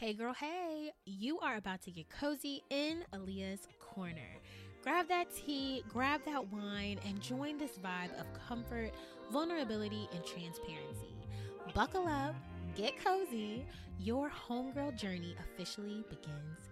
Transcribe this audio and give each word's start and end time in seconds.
Hey, 0.00 0.14
girl, 0.14 0.32
hey, 0.32 0.92
you 1.04 1.38
are 1.40 1.56
about 1.56 1.82
to 1.82 1.90
get 1.90 2.08
cozy 2.08 2.62
in 2.70 3.04
Aliyah's 3.12 3.68
corner. 3.80 4.30
Grab 4.82 5.06
that 5.08 5.26
tea, 5.36 5.84
grab 5.90 6.22
that 6.24 6.50
wine, 6.50 6.98
and 7.06 7.20
join 7.20 7.58
this 7.58 7.72
vibe 7.72 8.18
of 8.18 8.24
comfort, 8.48 8.92
vulnerability, 9.30 10.08
and 10.14 10.24
transparency. 10.24 11.14
Buckle 11.74 12.08
up, 12.08 12.34
get 12.74 12.94
cozy. 13.04 13.66
Your 13.98 14.30
homegirl 14.30 14.96
journey 14.96 15.36
officially 15.38 16.02
begins 16.08 16.69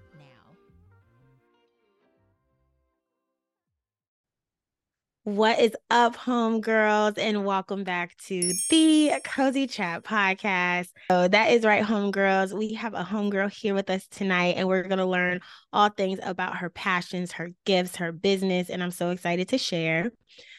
What 5.29 5.60
is 5.60 5.76
up, 5.90 6.16
homegirls, 6.16 7.18
and 7.18 7.45
welcome 7.45 7.84
back 7.84 8.16
to 8.28 8.50
the 8.70 9.12
Cozy 9.24 9.66
Chat 9.66 10.02
podcast. 10.02 10.88
So 11.10 11.28
that 11.28 11.50
is 11.50 11.64
right, 11.64 11.84
homegirls. 11.84 12.54
We 12.54 12.72
have 12.72 12.95
a 12.95 13.02
homegirl 13.02 13.52
here 13.52 13.74
with 13.74 13.91
us 13.91 14.06
tonight, 14.06 14.54
and 14.56 14.66
we're 14.66 14.84
going 14.84 14.96
to 14.96 15.04
learn 15.04 15.41
all 15.70 15.91
things 15.91 16.18
about 16.23 16.56
her 16.56 16.70
passions, 16.70 17.32
her 17.32 17.51
gifts, 17.66 17.96
her 17.96 18.10
business, 18.10 18.70
and 18.70 18.82
I'm 18.82 18.91
so 18.91 19.10
excited 19.10 19.48
to 19.48 19.59
share. 19.59 20.12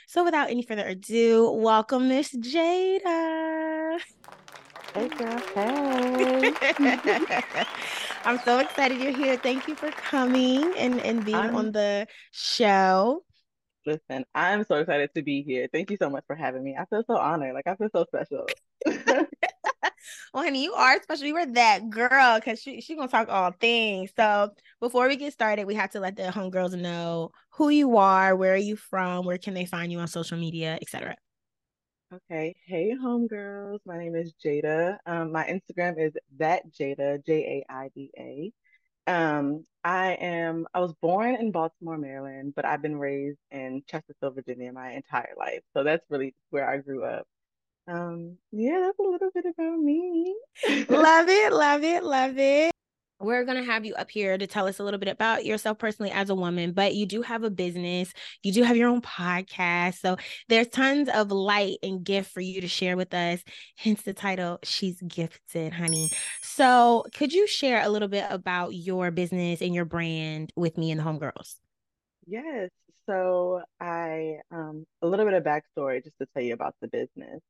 So 0.05 0.23
without 0.23 0.51
any 0.51 0.61
further 0.61 0.85
ado, 0.85 1.49
welcome 1.51 2.07
Miss 2.07 2.31
Jaida. 2.35 3.99
Hey, 4.93 5.07
girl. 5.07 5.39
Hey. 5.55 6.53
I'm 8.23 8.37
so 8.45 8.59
excited 8.59 9.01
you're 9.01 9.17
here. 9.17 9.35
Thank 9.35 9.67
you 9.67 9.73
for 9.73 9.89
coming 9.89 10.75
and, 10.77 10.99
and 10.99 11.25
being 11.25 11.37
I'm... 11.37 11.55
on 11.55 11.71
the 11.71 12.05
show. 12.29 13.23
Listen, 13.89 14.23
I'm 14.35 14.63
so 14.65 14.75
excited 14.75 15.09
to 15.15 15.23
be 15.23 15.41
here. 15.41 15.67
Thank 15.73 15.89
you 15.89 15.97
so 15.97 16.11
much 16.11 16.23
for 16.27 16.35
having 16.35 16.63
me. 16.63 16.75
I 16.79 16.85
feel 16.85 17.03
so 17.07 17.17
honored. 17.17 17.55
Like 17.55 17.65
I 17.65 17.75
feel 17.75 17.89
so 17.91 18.05
special. 18.05 18.45
well, 20.31 20.43
honey, 20.43 20.63
you 20.63 20.73
are 20.73 21.01
special. 21.01 21.25
You 21.25 21.33
were 21.33 21.47
that 21.47 21.89
girl 21.89 22.35
because 22.35 22.61
she 22.61 22.81
she 22.81 22.95
gonna 22.95 23.07
talk 23.07 23.29
all 23.29 23.51
things. 23.51 24.11
So 24.15 24.51
before 24.79 25.07
we 25.07 25.15
get 25.15 25.33
started, 25.33 25.65
we 25.65 25.73
have 25.73 25.89
to 25.91 25.99
let 25.99 26.15
the 26.15 26.23
homegirls 26.23 26.79
know 26.79 27.31
who 27.49 27.69
you 27.69 27.97
are, 27.97 28.35
where 28.35 28.53
are 28.53 28.57
you 28.57 28.75
from, 28.75 29.25
where 29.25 29.39
can 29.39 29.55
they 29.55 29.65
find 29.65 29.91
you 29.91 29.97
on 29.97 30.07
social 30.07 30.37
media, 30.37 30.77
etc. 30.83 31.15
Okay. 32.13 32.55
Hey, 32.67 32.93
homegirls. 32.95 33.79
My 33.87 33.97
name 33.97 34.13
is 34.13 34.35
Jaida. 34.45 34.97
Um, 35.07 35.31
my 35.31 35.45
Instagram 35.45 35.99
is 35.99 36.13
that 36.37 36.71
Jaida 36.71 37.25
J 37.25 37.63
A 37.67 37.73
I 37.73 37.89
D 37.95 38.11
A. 38.19 38.53
Um, 39.09 39.65
I 39.83 40.11
am, 40.21 40.67
I 40.73 40.79
was 40.81 40.93
born 41.01 41.35
in 41.35 41.51
Baltimore, 41.51 41.97
Maryland, 41.97 42.53
but 42.55 42.63
I've 42.63 42.81
been 42.81 42.97
raised 42.97 43.39
in 43.49 43.81
Chesterfield, 43.87 44.35
Virginia 44.35 44.71
my 44.71 44.91
entire 44.91 45.33
life. 45.35 45.61
So 45.75 45.83
that's 45.83 46.05
really 46.09 46.35
where 46.51 46.69
I 46.69 46.77
grew 46.77 47.03
up. 47.03 47.25
Um, 47.87 48.37
yeah, 48.51 48.81
that's 48.81 48.99
a 48.99 49.01
little 49.01 49.31
bit 49.33 49.45
about 49.45 49.79
me. 49.79 50.35
love 50.89 51.27
it, 51.27 51.51
love 51.53 51.83
it, 51.83 52.03
love 52.03 52.37
it 52.37 52.71
we're 53.19 53.43
going 53.43 53.57
to 53.57 53.63
have 53.63 53.85
you 53.85 53.95
up 53.95 54.09
here 54.09 54.37
to 54.37 54.47
tell 54.47 54.67
us 54.67 54.79
a 54.79 54.83
little 54.83 54.99
bit 54.99 55.09
about 55.09 55.45
yourself 55.45 55.77
personally 55.77 56.11
as 56.11 56.29
a 56.29 56.35
woman, 56.35 56.71
but 56.71 56.95
you 56.95 57.05
do 57.05 57.21
have 57.21 57.43
a 57.43 57.49
business, 57.49 58.13
you 58.43 58.53
do 58.53 58.63
have 58.63 58.77
your 58.77 58.89
own 58.89 59.01
podcast. 59.01 59.99
So 59.99 60.17
there's 60.47 60.67
tons 60.67 61.09
of 61.09 61.31
light 61.31 61.77
and 61.83 62.03
gift 62.03 62.31
for 62.31 62.41
you 62.41 62.61
to 62.61 62.67
share 62.67 62.95
with 62.95 63.13
us. 63.13 63.43
Hence 63.75 64.03
the 64.03 64.13
title, 64.13 64.59
She's 64.63 65.01
Gifted, 65.01 65.73
honey. 65.73 66.09
So 66.41 67.05
could 67.13 67.33
you 67.33 67.45
share 67.47 67.83
a 67.83 67.89
little 67.89 68.07
bit 68.07 68.25
about 68.29 68.73
your 68.73 69.11
business 69.11 69.61
and 69.61 69.75
your 69.75 69.85
brand 69.85 70.53
with 70.55 70.77
me 70.77 70.91
and 70.91 70.99
the 70.99 71.03
Homegirls? 71.03 71.55
Yes. 72.25 72.69
So 73.05 73.61
I, 73.81 74.37
um, 74.51 74.85
a 75.01 75.07
little 75.07 75.25
bit 75.25 75.33
of 75.33 75.43
backstory 75.43 76.03
just 76.03 76.17
to 76.19 76.27
tell 76.33 76.43
you 76.43 76.53
about 76.53 76.75
the 76.79 76.87
business. 76.87 77.41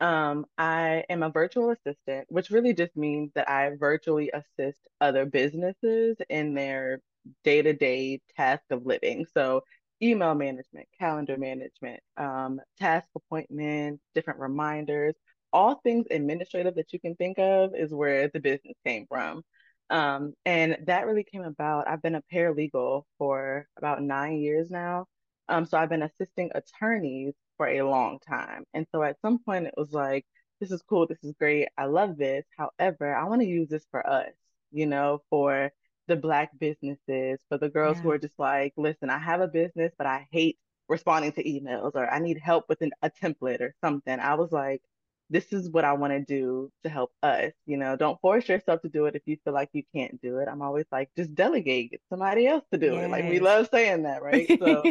Um, 0.00 0.44
I 0.58 1.04
am 1.08 1.22
a 1.22 1.30
virtual 1.30 1.70
assistant, 1.70 2.26
which 2.28 2.50
really 2.50 2.74
just 2.74 2.96
means 2.96 3.30
that 3.34 3.48
I 3.48 3.70
virtually 3.78 4.30
assist 4.32 4.78
other 5.00 5.24
businesses 5.24 6.16
in 6.28 6.54
their 6.54 7.00
day-to-day 7.44 8.20
task 8.36 8.62
of 8.70 8.84
living. 8.84 9.26
So 9.32 9.62
email 10.02 10.34
management, 10.34 10.86
calendar 10.98 11.38
management, 11.38 12.00
um, 12.16 12.60
task 12.78 13.08
appointments, 13.16 14.02
different 14.14 14.40
reminders, 14.40 15.14
all 15.52 15.76
things 15.76 16.06
administrative 16.10 16.74
that 16.74 16.92
you 16.92 17.00
can 17.00 17.14
think 17.14 17.38
of 17.38 17.74
is 17.74 17.94
where 17.94 18.28
the 18.28 18.40
business 18.40 18.76
came 18.84 19.06
from. 19.08 19.42
Um, 19.88 20.34
and 20.44 20.76
that 20.86 21.06
really 21.06 21.24
came 21.24 21.44
about. 21.44 21.88
I've 21.88 22.02
been 22.02 22.16
a 22.16 22.22
paralegal 22.32 23.04
for 23.18 23.66
about 23.78 24.02
nine 24.02 24.38
years 24.38 24.70
now. 24.70 25.06
Um, 25.48 25.64
so 25.64 25.78
I've 25.78 25.88
been 25.88 26.02
assisting 26.02 26.50
attorneys 26.54 27.34
for 27.56 27.68
a 27.68 27.82
long 27.82 28.18
time. 28.26 28.64
And 28.74 28.86
so 28.92 29.02
at 29.02 29.20
some 29.22 29.38
point 29.38 29.66
it 29.66 29.74
was 29.76 29.92
like, 29.92 30.24
this 30.60 30.70
is 30.70 30.82
cool, 30.88 31.06
this 31.06 31.22
is 31.22 31.34
great, 31.38 31.68
I 31.76 31.84
love 31.86 32.16
this. 32.16 32.44
However, 32.56 33.14
I 33.14 33.24
want 33.24 33.42
to 33.42 33.46
use 33.46 33.68
this 33.68 33.86
for 33.90 34.06
us, 34.06 34.32
you 34.72 34.86
know, 34.86 35.22
for 35.30 35.70
the 36.08 36.16
Black 36.16 36.50
businesses, 36.58 37.38
for 37.48 37.58
the 37.58 37.68
girls 37.68 37.98
yeah. 37.98 38.02
who 38.04 38.10
are 38.10 38.18
just 38.18 38.38
like, 38.38 38.72
listen, 38.76 39.10
I 39.10 39.18
have 39.18 39.40
a 39.40 39.48
business, 39.48 39.92
but 39.98 40.06
I 40.06 40.26
hate 40.30 40.58
responding 40.88 41.32
to 41.32 41.44
emails 41.44 41.92
or 41.94 42.08
I 42.08 42.20
need 42.20 42.38
help 42.38 42.66
with 42.68 42.80
an, 42.80 42.92
a 43.02 43.10
template 43.10 43.60
or 43.60 43.74
something. 43.82 44.18
I 44.18 44.34
was 44.34 44.52
like, 44.52 44.82
this 45.28 45.52
is 45.52 45.68
what 45.68 45.84
I 45.84 45.92
want 45.94 46.12
to 46.12 46.20
do 46.20 46.70
to 46.84 46.88
help 46.88 47.10
us. 47.22 47.52
You 47.66 47.76
know, 47.76 47.96
don't 47.96 48.20
force 48.20 48.48
yourself 48.48 48.82
to 48.82 48.88
do 48.88 49.06
it 49.06 49.16
if 49.16 49.22
you 49.26 49.36
feel 49.44 49.52
like 49.52 49.70
you 49.72 49.82
can't 49.94 50.20
do 50.22 50.38
it. 50.38 50.48
I'm 50.48 50.62
always 50.62 50.86
like, 50.92 51.10
just 51.16 51.34
delegate, 51.34 51.90
get 51.90 52.00
somebody 52.08 52.46
else 52.46 52.64
to 52.72 52.78
do 52.78 52.94
yes. 52.94 53.04
it. 53.04 53.10
Like 53.10 53.28
we 53.28 53.40
love 53.40 53.68
saying 53.72 54.04
that, 54.04 54.22
right? 54.22 54.46
So 54.58 54.82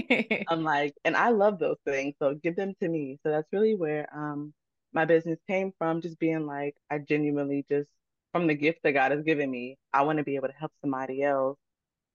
I'm 0.49 0.63
like, 0.63 0.93
and 1.05 1.15
I 1.15 1.29
love 1.29 1.59
those 1.59 1.77
things. 1.85 2.15
So 2.19 2.35
give 2.35 2.55
them 2.55 2.73
to 2.81 2.87
me. 2.87 3.19
So 3.23 3.29
that's 3.29 3.47
really 3.53 3.75
where 3.75 4.07
um 4.13 4.53
my 4.93 5.05
business 5.05 5.39
came 5.47 5.73
from, 5.77 6.01
just 6.01 6.19
being 6.19 6.45
like, 6.45 6.75
I 6.89 6.99
genuinely 6.99 7.65
just 7.69 7.89
from 8.31 8.47
the 8.47 8.55
gift 8.55 8.79
that 8.83 8.93
God 8.93 9.11
has 9.11 9.23
given 9.23 9.49
me, 9.49 9.77
I 9.93 10.03
want 10.03 10.17
to 10.17 10.23
be 10.23 10.35
able 10.35 10.47
to 10.49 10.53
help 10.53 10.71
somebody 10.81 11.23
else 11.23 11.57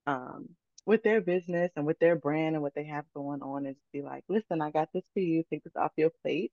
um 0.05 0.49
with 0.85 1.03
their 1.03 1.21
business 1.21 1.71
and 1.75 1.85
with 1.85 1.99
their 1.99 2.15
brand 2.15 2.55
and 2.55 2.61
what 2.61 2.73
they 2.75 2.85
have 2.85 3.05
going 3.15 3.41
on 3.41 3.65
and 3.65 3.75
just 3.75 3.91
be 3.91 4.01
like, 4.01 4.23
listen, 4.29 4.61
I 4.61 4.71
got 4.71 4.89
this 4.93 5.03
for 5.13 5.19
you. 5.19 5.43
Take 5.49 5.63
this 5.63 5.75
off 5.75 5.91
your 5.95 6.11
plate 6.23 6.51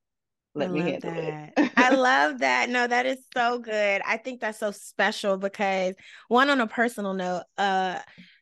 let 0.54 0.70
I 0.70 0.72
me 0.72 0.80
handle 0.80 1.10
that. 1.14 1.52
it. 1.56 1.72
I 1.76 1.94
love 1.94 2.38
that. 2.38 2.68
No, 2.70 2.86
that 2.86 3.06
is 3.06 3.18
so 3.34 3.58
good. 3.58 4.02
I 4.06 4.16
think 4.16 4.40
that's 4.40 4.58
so 4.58 4.70
special 4.70 5.36
because 5.36 5.94
one 6.28 6.50
on 6.50 6.60
a 6.60 6.66
personal 6.66 7.14
note, 7.14 7.44
uh 7.56 8.00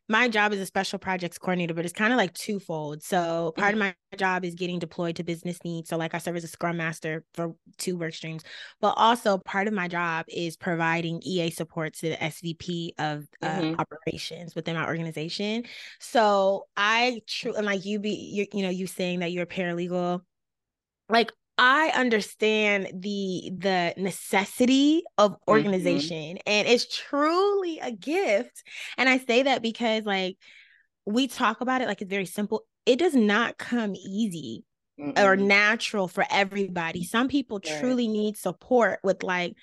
my 0.09 0.29
job 0.29 0.53
is 0.53 0.61
a 0.61 0.67
special 0.67 0.99
projects 0.99 1.39
coordinator, 1.39 1.75
but 1.75 1.85
it's 1.85 1.93
kind 1.93 2.13
of 2.13 2.17
like 2.17 2.33
twofold. 2.33 3.03
So 3.03 3.53
part 3.57 3.75
mm-hmm. 3.75 3.83
of 3.83 3.95
my 4.13 4.17
job 4.17 4.45
is 4.45 4.55
getting 4.55 4.79
deployed 4.79 5.17
to 5.17 5.25
business 5.25 5.59
needs. 5.65 5.89
So 5.89 5.97
like 5.97 6.15
I 6.15 6.19
serve 6.19 6.37
as 6.37 6.45
a 6.45 6.49
scrum 6.49 6.77
master 6.77 7.25
for 7.35 7.55
two 7.77 7.97
work 7.97 8.15
streams, 8.15 8.45
but 8.81 8.95
also 8.97 9.39
part 9.39 9.67
of 9.67 9.75
my 9.75 9.89
job 9.89 10.27
is 10.29 10.57
providing 10.57 11.21
EA 11.25 11.51
support 11.51 11.95
to 11.95 12.11
the 12.11 12.17
SVP 12.17 12.91
of 12.99 13.27
uh, 13.43 13.47
mm-hmm. 13.47 13.81
operations 13.81 14.55
within 14.55 14.77
my 14.77 14.87
organization. 14.87 15.65
So 15.99 16.67
I 16.77 17.21
true 17.27 17.55
and 17.55 17.67
like 17.67 17.85
you 17.85 17.99
be 17.99 18.11
you 18.11 18.47
you 18.53 18.63
know 18.63 18.71
you 18.71 18.87
saying 18.87 19.21
that 19.21 19.33
you're 19.33 19.45
a 19.45 19.47
paralegal 19.47 20.21
like 21.09 21.33
I 21.59 21.91
understand 21.95 22.91
the 22.95 23.51
the 23.57 23.95
necessity 23.97 25.03
of 25.17 25.33
mm-hmm. 25.33 25.51
organization 25.51 26.37
mm-hmm. 26.37 26.47
and 26.47 26.69
it's 26.69 26.87
truly 26.87 27.79
a 27.79 27.91
gift. 27.91 28.63
And 28.99 29.09
I 29.09 29.19
say 29.19 29.45
that 29.45 29.63
because 29.63 30.05
like 30.05 30.37
we 31.07 31.29
talk 31.29 31.61
about 31.61 31.81
it 31.81 31.89
like 31.89 32.03
it's 32.03 32.11
very 32.11 32.27
simple. 32.27 32.65
It 32.85 32.99
does 32.99 33.15
not 33.15 33.59
come 33.59 33.95
easy 33.97 34.65
Mm-mm. 35.01 35.19
or 35.19 35.37
natural 35.37 36.09
for 36.09 36.25
everybody. 36.31 37.05
Some 37.05 37.29
people 37.29 37.61
right. 37.65 37.81
truly 37.81 38.09
need 38.09 38.37
support 38.37 39.01
with 39.03 39.23
like 39.23 39.55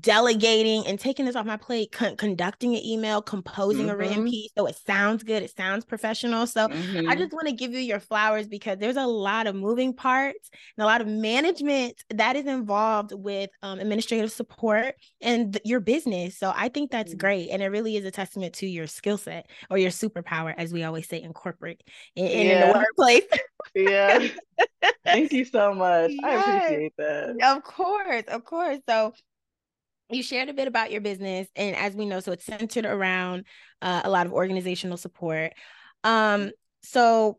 delegating 0.00 0.86
and 0.86 0.98
taking 0.98 1.24
this 1.24 1.36
off 1.36 1.46
my 1.46 1.56
plate, 1.56 1.92
con- 1.92 2.16
conducting 2.16 2.74
an 2.74 2.84
email, 2.84 3.22
composing 3.22 3.82
mm-hmm. 3.82 3.90
a 3.90 3.96
written 3.96 4.16
mm-hmm. 4.18 4.30
piece 4.30 4.50
so 4.56 4.66
it 4.66 4.76
sounds 4.86 5.22
good, 5.22 5.42
it 5.42 5.54
sounds 5.56 5.84
professional. 5.84 6.46
So 6.46 6.68
mm-hmm. 6.68 7.08
I 7.08 7.14
just 7.14 7.32
want 7.32 7.46
to 7.48 7.52
give 7.52 7.72
you 7.72 7.80
your 7.80 8.00
flowers 8.00 8.48
because 8.48 8.78
there's 8.78 8.96
a 8.96 9.06
lot 9.06 9.46
of 9.46 9.54
moving 9.54 9.94
parts 9.94 10.50
and 10.76 10.82
a 10.82 10.86
lot 10.86 11.00
of 11.00 11.06
management 11.06 12.02
that 12.10 12.36
is 12.36 12.46
involved 12.46 13.12
with 13.12 13.50
um, 13.62 13.78
administrative 13.78 14.32
support 14.32 14.94
and 15.20 15.54
th- 15.54 15.62
your 15.64 15.80
business. 15.80 16.38
So 16.38 16.52
I 16.54 16.68
think 16.68 16.90
that's 16.90 17.12
mm-hmm. 17.12 17.18
great. 17.18 17.50
And 17.50 17.62
it 17.62 17.66
really 17.66 17.96
is 17.96 18.04
a 18.04 18.10
testament 18.10 18.54
to 18.54 18.66
your 18.66 18.86
skill 18.86 19.18
set 19.18 19.48
or 19.70 19.78
your 19.78 19.90
superpower, 19.90 20.54
as 20.56 20.72
we 20.72 20.84
always 20.84 21.08
say 21.08 21.22
in 21.22 21.32
corporate 21.32 21.82
and, 22.16 22.28
yeah. 22.28 22.32
in 22.34 22.68
the 22.68 22.78
workplace. 22.78 23.24
yeah. 23.74 24.26
Thank 25.04 25.32
you 25.32 25.44
so 25.44 25.74
much. 25.74 26.10
Yes. 26.12 26.24
I 26.24 26.56
appreciate 26.56 26.92
that. 26.98 27.36
Of 27.42 27.62
course, 27.62 28.24
of 28.28 28.44
course. 28.44 28.78
So 28.88 29.12
you 30.10 30.22
shared 30.22 30.48
a 30.48 30.54
bit 30.54 30.68
about 30.68 30.90
your 30.90 31.00
business 31.00 31.48
and 31.56 31.74
as 31.76 31.94
we 31.94 32.06
know 32.06 32.20
so 32.20 32.32
it's 32.32 32.44
centered 32.44 32.86
around 32.86 33.44
uh, 33.82 34.02
a 34.04 34.10
lot 34.10 34.26
of 34.26 34.32
organizational 34.32 34.96
support. 34.96 35.52
Um 36.04 36.50
so 36.82 37.38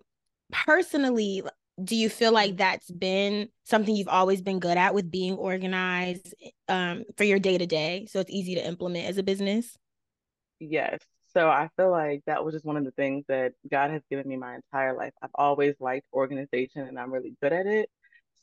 personally 0.51 1.43
do 1.83 1.95
you 1.95 2.09
feel 2.09 2.31
like 2.31 2.57
that's 2.57 2.89
been 2.89 3.49
something 3.63 3.95
you've 3.95 4.07
always 4.07 4.41
been 4.41 4.59
good 4.59 4.77
at 4.77 4.93
with 4.95 5.11
being 5.11 5.35
organized 5.35 6.33
um 6.67 7.03
for 7.17 7.23
your 7.23 7.39
day 7.39 7.57
to 7.57 7.65
day 7.65 8.07
so 8.09 8.19
it's 8.19 8.31
easy 8.31 8.55
to 8.55 8.65
implement 8.65 9.07
as 9.07 9.17
a 9.17 9.23
business? 9.23 9.77
Yes. 10.59 10.99
So 11.33 11.49
i 11.49 11.69
feel 11.77 11.91
like 11.91 12.23
that 12.25 12.43
was 12.43 12.53
just 12.53 12.65
one 12.65 12.77
of 12.77 12.83
the 12.83 12.91
things 12.91 13.23
that 13.27 13.53
god 13.71 13.91
has 13.91 14.01
given 14.09 14.27
me 14.27 14.37
my 14.37 14.55
entire 14.55 14.95
life. 14.97 15.13
I've 15.21 15.29
always 15.35 15.75
liked 15.79 16.07
organization 16.13 16.87
and 16.87 16.99
i'm 16.99 17.13
really 17.13 17.35
good 17.41 17.53
at 17.53 17.67
it 17.67 17.89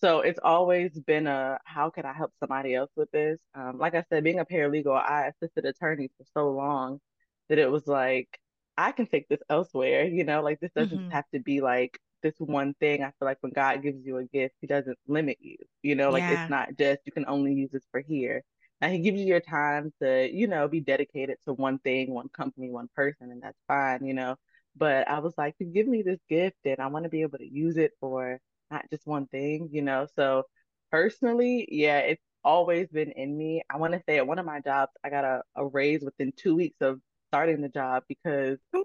So 0.04 0.20
it's 0.20 0.40
always 0.42 0.98
been 1.00 1.26
a 1.26 1.58
how 1.64 1.90
can 1.90 2.04
I 2.06 2.12
help 2.12 2.32
somebody 2.40 2.74
else 2.74 2.90
with 2.96 3.10
this? 3.12 3.38
Um, 3.54 3.78
like 3.78 3.94
I 3.94 4.04
said, 4.10 4.24
being 4.24 4.40
a 4.40 4.44
paralegal, 4.44 4.94
I 5.00 5.28
assisted 5.28 5.64
attorneys 5.64 6.10
for 6.18 6.24
so 6.34 6.50
long 6.50 7.00
that 7.48 7.58
it 7.58 7.70
was 7.70 7.86
like 7.86 8.28
I 8.76 8.92
can 8.92 9.06
take 9.06 9.28
this 9.28 9.40
elsewhere, 9.48 10.04
you 10.04 10.24
know, 10.24 10.42
like 10.42 10.60
this 10.60 10.72
doesn't 10.76 11.02
Mhm. 11.02 11.08
have 11.08 11.24
to 11.34 11.40
be 11.40 11.60
like 11.62 11.98
this 12.22 12.34
one 12.38 12.74
thing. 12.74 13.02
I 13.02 13.06
feel 13.18 13.26
like 13.26 13.38
when 13.42 13.52
God 13.52 13.82
gives 13.82 14.04
you 14.04 14.18
a 14.18 14.24
gift, 14.26 14.56
he 14.60 14.66
doesn't 14.66 14.98
limit 15.08 15.38
you, 15.40 15.56
you 15.82 15.94
know, 15.94 16.10
like 16.10 16.26
it's 16.28 16.48
not 16.48 16.76
just 16.78 17.00
you 17.06 17.12
can 17.12 17.26
only 17.26 17.54
use 17.54 17.70
this 17.72 17.86
for 17.90 18.00
here. 18.00 18.42
And 18.82 18.92
he 18.92 18.98
gives 19.00 19.18
you 19.20 19.26
your 19.26 19.40
time 19.40 19.92
to, 20.02 20.30
you 20.30 20.48
know, 20.48 20.68
be 20.68 20.80
dedicated 20.80 21.38
to 21.46 21.54
one 21.54 21.78
thing, 21.78 22.12
one 22.12 22.28
company, 22.28 22.70
one 22.70 22.88
person, 22.94 23.30
and 23.30 23.42
that's 23.42 23.58
fine, 23.68 24.04
you 24.04 24.14
know. 24.14 24.36
But 24.76 25.08
I 25.08 25.20
was 25.20 25.34
like, 25.38 25.54
you 25.58 25.66
give 25.66 25.86
me 25.88 26.02
this 26.02 26.20
gift 26.28 26.58
and 26.66 26.80
I 26.80 26.88
want 26.88 27.04
to 27.04 27.08
be 27.10 27.22
able 27.22 27.38
to 27.38 27.46
use 27.50 27.76
it 27.78 27.92
for 28.00 28.38
not 28.70 28.84
just 28.90 29.06
one 29.06 29.26
thing, 29.28 29.68
you 29.72 29.82
know. 29.82 30.06
So 30.16 30.44
personally, 30.90 31.68
yeah, 31.70 31.98
it's 31.98 32.22
always 32.44 32.88
been 32.88 33.12
in 33.12 33.36
me. 33.36 33.62
I 33.70 33.76
want 33.78 33.94
to 33.94 34.02
say 34.08 34.18
at 34.18 34.26
one 34.26 34.38
of 34.38 34.46
my 34.46 34.60
jobs, 34.60 34.92
I 35.04 35.10
got 35.10 35.24
a, 35.24 35.42
a 35.56 35.66
raise 35.66 36.02
within 36.02 36.32
two 36.36 36.54
weeks 36.56 36.76
of 36.80 37.00
starting 37.30 37.60
the 37.62 37.68
job 37.68 38.04
because 38.08 38.58
on, 38.74 38.84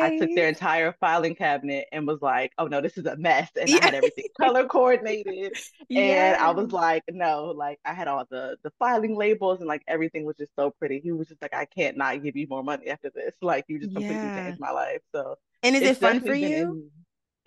I 0.00 0.10
took 0.10 0.32
their 0.34 0.48
entire 0.48 0.92
filing 1.00 1.34
cabinet 1.34 1.86
and 1.92 2.06
was 2.06 2.22
like, 2.22 2.52
oh 2.58 2.66
no, 2.68 2.80
this 2.80 2.96
is 2.98 3.06
a 3.06 3.16
mess. 3.16 3.50
And 3.60 3.74
I 3.74 3.80
had 3.80 3.94
everything 3.94 4.26
color 4.40 4.66
coordinated. 4.66 5.54
And 5.96 6.36
I 6.36 6.52
was 6.52 6.70
like, 6.70 7.02
no, 7.10 7.46
like 7.46 7.80
I 7.84 7.94
had 7.94 8.06
all 8.06 8.24
the 8.30 8.56
the 8.62 8.70
filing 8.78 9.16
labels 9.16 9.58
and 9.60 9.66
like 9.68 9.82
everything 9.88 10.24
was 10.24 10.36
just 10.36 10.54
so 10.56 10.70
pretty. 10.70 11.00
He 11.00 11.10
was 11.12 11.26
just 11.28 11.42
like, 11.42 11.54
I 11.54 11.64
can't 11.64 11.96
not 11.96 12.22
give 12.22 12.36
you 12.36 12.46
more 12.48 12.62
money 12.62 12.88
after 12.88 13.10
this. 13.10 13.34
Like 13.42 13.64
you 13.68 13.80
just 13.80 13.92
completely 13.94 14.30
Yeah. 14.30 14.30
changed 14.30 14.60
my 14.60 14.70
life. 14.70 15.00
So 15.12 15.36
And 15.62 15.76
is 15.76 15.86
it 15.86 15.98
fun 15.98 16.20
for 16.20 16.32
definitely 16.32 16.36
been 16.36 16.52
in 16.54 16.76
you? 16.76 16.90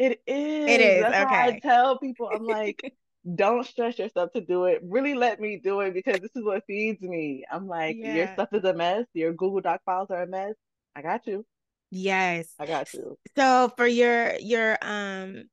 It 0.02 0.24
It 0.26 0.82
is. 0.82 0.82
is. 0.82 1.02
That's 1.02 1.20
why 1.20 1.48
I 1.48 1.60
tell 1.60 2.00
people, 2.00 2.28
I'm 2.28 2.46
like, 2.48 2.94
don't 3.36 3.66
stress 3.66 4.00
yourself 4.00 4.32
to 4.34 4.42
do 4.42 4.66
it. 4.66 4.82
Really 4.84 5.14
let 5.14 5.40
me 5.40 5.60
do 5.64 5.82
it 5.82 5.94
because 5.94 6.22
this 6.22 6.32
is 6.36 6.44
what 6.44 6.64
feeds 6.66 7.02
me. 7.04 7.46
I'm 7.52 7.68
like, 7.68 7.98
your 8.02 8.28
stuff 8.34 8.50
is 8.52 8.64
a 8.64 8.74
mess. 8.74 9.06
Your 9.14 9.32
Google 9.32 9.62
Doc 9.62 9.82
files 9.86 10.10
are 10.10 10.24
a 10.24 10.28
mess. 10.28 10.56
I 10.96 11.04
got 11.04 11.28
you. 11.28 11.46
Yes. 11.92 12.48
I 12.58 12.66
got 12.66 12.92
you. 12.94 13.18
So 13.36 13.72
for 13.78 13.86
your 13.86 14.34
your 14.40 14.78
um 14.82 15.44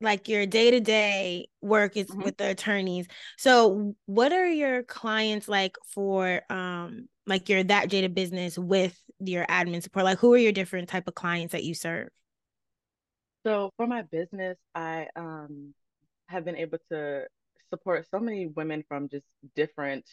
like 0.00 0.28
your 0.28 0.44
day-to-day 0.44 1.48
work 1.62 1.96
is 1.96 2.08
Mhm. 2.08 2.24
with 2.24 2.36
the 2.36 2.50
attorneys. 2.50 3.06
So 3.38 3.94
what 4.04 4.32
are 4.32 4.46
your 4.48 4.82
clients 4.82 5.48
like 5.48 5.76
for 5.86 6.42
um 6.50 7.08
like 7.26 7.48
your 7.48 7.64
that 7.64 7.88
Jaida 7.88 8.12
business 8.12 8.58
with 8.58 8.98
your 9.20 9.46
admin 9.46 9.82
support? 9.82 10.04
Like 10.04 10.18
who 10.18 10.34
are 10.34 10.38
your 10.38 10.52
different 10.52 10.90
type 10.90 11.08
of 11.08 11.14
clients 11.14 11.52
that 11.52 11.64
you 11.64 11.74
serve? 11.74 12.10
So 13.44 13.70
for 13.76 13.86
my 13.86 14.02
business, 14.02 14.58
I 14.74 15.08
um 15.16 15.74
have 16.28 16.44
been 16.44 16.56
able 16.56 16.78
to 16.90 17.26
support 17.70 18.06
so 18.10 18.18
many 18.20 18.46
women 18.46 18.84
from 18.88 19.08
just 19.08 19.26
different 19.54 20.06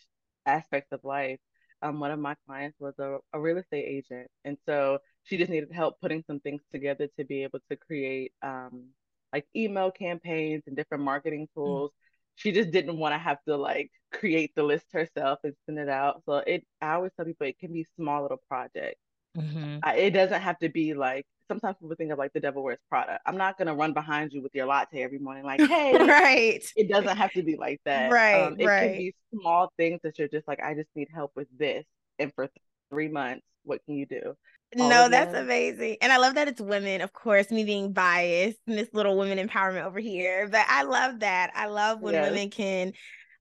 aspects 0.46 0.92
of 0.92 1.04
life. 1.04 1.40
Um, 1.82 2.00
one 2.00 2.12
of 2.12 2.20
my 2.20 2.36
clients 2.46 2.80
was 2.80 2.94
a, 3.00 3.18
a 3.34 3.40
real 3.40 3.58
estate 3.58 3.86
agent, 3.88 4.30
and 4.46 4.58
so 4.68 5.00
she 5.24 5.38
just 5.38 5.50
needed 5.52 5.72
help 5.72 6.00
putting 6.02 6.24
some 6.28 6.40
things 6.42 6.62
together 6.72 7.08
to 7.18 7.26
be 7.26 7.44
able 7.44 7.60
to 7.70 7.78
create 7.78 8.34
um 8.44 8.90
like 9.34 9.46
email 9.56 9.92
campaigns 9.92 10.64
and 10.68 10.76
different 10.76 11.04
marketing 11.04 11.48
tools. 11.56 11.92
She 12.36 12.52
just 12.52 12.72
didn't 12.72 12.98
want 12.98 13.14
to 13.14 13.20
have 13.20 13.38
to 13.48 13.56
like 13.58 13.92
create 14.14 14.54
the 14.56 14.64
list 14.64 14.88
herself 14.94 15.40
and 15.44 15.54
send 15.66 15.80
it 15.80 15.90
out. 15.90 16.24
So 16.26 16.38
it, 16.38 16.66
I 16.82 16.94
always 16.96 17.12
tell 17.16 17.26
people 17.26 17.48
it 17.48 17.60
can 17.60 17.72
be 17.74 17.86
small 17.98 18.24
little 18.24 18.42
projects. 18.50 19.00
Mm-hmm. 19.38 19.78
I, 19.84 19.96
it 19.96 20.12
doesn't 20.12 20.42
have 20.42 20.60
to 20.60 20.70
be 20.70 20.94
like 20.94 21.26
sometimes 21.48 21.76
people 21.80 21.96
think 21.96 22.12
of 22.12 22.18
like 22.18 22.34
the 22.34 22.40
devil 22.40 22.64
wears 22.64 22.80
Prada. 22.90 23.20
I'm 23.26 23.38
not 23.38 23.58
gonna 23.58 23.76
run 23.76 23.94
behind 23.94 24.32
you 24.34 24.42
with 24.42 24.54
your 24.56 24.66
latte 24.66 25.02
every 25.04 25.20
morning, 25.20 25.44
like, 25.44 25.60
hey, 25.68 25.98
Right. 25.98 26.64
it 26.76 26.90
doesn't 26.90 27.18
have 27.18 27.32
to 27.34 27.44
be 27.44 27.58
like 27.58 27.82
that. 27.86 28.12
Right, 28.12 28.48
Um, 28.48 28.56
it 28.60 28.68
can 28.78 28.92
be 28.98 29.16
small 29.34 29.72
things 29.78 30.00
that 30.04 30.18
you're 30.20 30.28
just 30.28 30.48
like, 30.48 30.62
I 30.62 30.74
just 30.76 30.90
need 30.96 31.08
help 31.14 31.32
with 31.36 31.48
this. 31.58 31.84
And 32.20 32.34
for 32.36 32.46
th- 32.48 32.52
three 32.90 33.08
months, 33.10 33.44
what 33.64 33.84
can 33.86 33.96
you 33.96 34.06
do? 34.06 34.36
All 34.80 34.90
No, 34.90 35.10
that's 35.10 35.34
that. 35.34 35.44
amazing. 35.44 35.98
And 36.02 36.14
I 36.14 36.18
love 36.18 36.36
that 36.36 36.48
it's 36.48 36.62
women, 36.62 37.02
of 37.02 37.12
course, 37.12 37.52
me 37.52 37.64
being 37.66 37.92
biased 37.92 38.60
and 38.68 38.78
this 38.78 38.90
little 38.94 39.18
women 39.18 39.38
empowerment 39.46 39.84
over 39.86 40.00
here. 40.00 40.48
But 40.50 40.66
I 40.70 40.84
love 40.84 41.20
that. 41.20 41.52
I 41.56 41.66
love 41.68 42.00
when 42.02 42.14
Yes. 42.14 42.30
women 42.32 42.50
can 42.50 42.94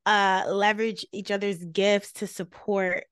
uh 0.06 0.44
leverage 0.48 1.06
each 1.12 1.30
other's 1.30 1.62
gifts 1.62 2.12
to 2.14 2.26
support 2.26 3.04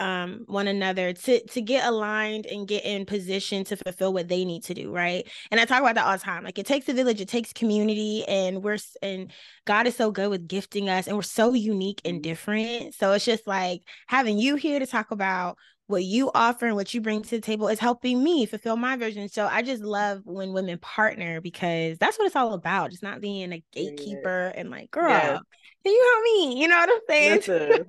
um 0.00 0.44
one 0.46 0.66
another 0.66 1.12
to 1.12 1.40
to 1.48 1.60
get 1.60 1.84
aligned 1.86 2.46
and 2.46 2.66
get 2.66 2.84
in 2.84 3.04
position 3.06 3.64
to 3.64 3.76
fulfill 3.76 4.12
what 4.12 4.28
they 4.28 4.44
need 4.44 4.62
to 4.64 4.74
do 4.74 4.90
right 4.92 5.28
and 5.50 5.60
i 5.60 5.64
talk 5.64 5.80
about 5.80 5.94
that 5.94 6.06
all 6.06 6.12
the 6.12 6.18
time 6.18 6.42
like 6.42 6.58
it 6.58 6.66
takes 6.66 6.88
a 6.88 6.92
village 6.94 7.20
it 7.20 7.28
takes 7.28 7.52
community 7.52 8.24
and 8.26 8.62
we're 8.62 8.78
and 9.02 9.30
god 9.66 9.86
is 9.86 9.94
so 9.96 10.10
good 10.10 10.30
with 10.30 10.48
gifting 10.48 10.88
us 10.88 11.06
and 11.06 11.16
we're 11.16 11.22
so 11.22 11.52
unique 11.52 12.00
and 12.04 12.20
Mhm. 12.20 12.22
different 12.22 12.94
so 12.94 13.12
it's 13.12 13.24
just 13.24 13.46
like 13.46 13.82
having 14.08 14.38
you 14.38 14.56
here 14.56 14.78
to 14.78 14.86
talk 14.86 15.10
about 15.10 15.56
what 15.90 16.04
you 16.04 16.30
offer 16.34 16.66
and 16.66 16.76
what 16.76 16.94
you 16.94 17.00
bring 17.00 17.22
to 17.22 17.30
the 17.30 17.40
table 17.40 17.68
is 17.68 17.78
helping 17.78 18.22
me 18.22 18.46
fulfill 18.46 18.76
my 18.76 18.96
vision 18.96 19.28
so 19.28 19.46
i 19.46 19.62
just 19.62 19.82
love 19.82 20.22
when 20.24 20.52
women 20.52 20.78
partner 20.78 21.40
because 21.40 21.98
that's 21.98 22.18
what 22.18 22.26
it's 22.26 22.36
all 22.36 22.54
about 22.54 22.90
just 22.90 23.02
not 23.02 23.20
being 23.20 23.52
a 23.52 23.62
gatekeeper 23.72 24.52
and 24.56 24.70
like 24.70 24.90
girl 24.90 25.08
Yes. 25.08 25.40
can 25.84 25.92
you 25.92 26.12
help 26.12 26.22
me 26.24 26.60
you 26.62 26.68
know 26.68 26.76
what 26.78 26.90
i'm 26.90 27.00
saying 27.08 27.40
so 27.46 27.84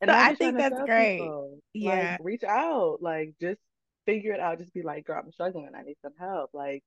And 0.00 0.10
I 0.10 0.34
think 0.34 0.56
that's 0.56 0.80
great. 0.86 1.18
people, 1.18 1.58
like, 1.80 1.98
Yeah. 2.00 2.18
reach 2.20 2.44
out, 2.44 2.98
like, 3.00 3.34
just 3.40 3.60
figure 4.06 4.32
it 4.32 4.40
out. 4.40 4.58
Just 4.58 4.74
be 4.74 4.82
like, 4.82 5.04
girl, 5.06 5.20
I'm 5.24 5.32
struggling. 5.32 5.70
I 5.74 5.82
need 5.82 5.96
some 6.02 6.14
help. 6.18 6.50
Like, 6.52 6.82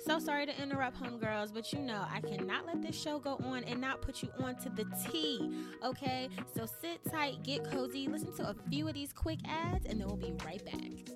So 0.00 0.18
sorry 0.18 0.46
to 0.46 0.62
interrupt, 0.62 1.00
homegirls, 1.02 1.52
but 1.52 1.72
you 1.72 1.80
know 1.80 2.06
I 2.10 2.20
cannot 2.20 2.66
let 2.66 2.80
this 2.82 3.00
show 3.00 3.18
go 3.18 3.38
on 3.44 3.64
and 3.64 3.80
not 3.80 4.00
put 4.00 4.22
you 4.22 4.30
on 4.38 4.56
to 4.56 4.70
the 4.70 4.84
T. 5.06 5.66
Okay, 5.84 6.28
so 6.54 6.66
sit 6.66 7.00
tight, 7.10 7.42
get 7.42 7.64
cozy, 7.64 8.06
listen 8.06 8.34
to 8.36 8.48
a 8.48 8.54
few 8.70 8.88
of 8.88 8.94
these 8.94 9.12
quick 9.12 9.40
ads, 9.46 9.86
and 9.86 10.00
then 10.00 10.06
we'll 10.06 10.16
be 10.16 10.32
right 10.44 10.64
back. 10.64 11.14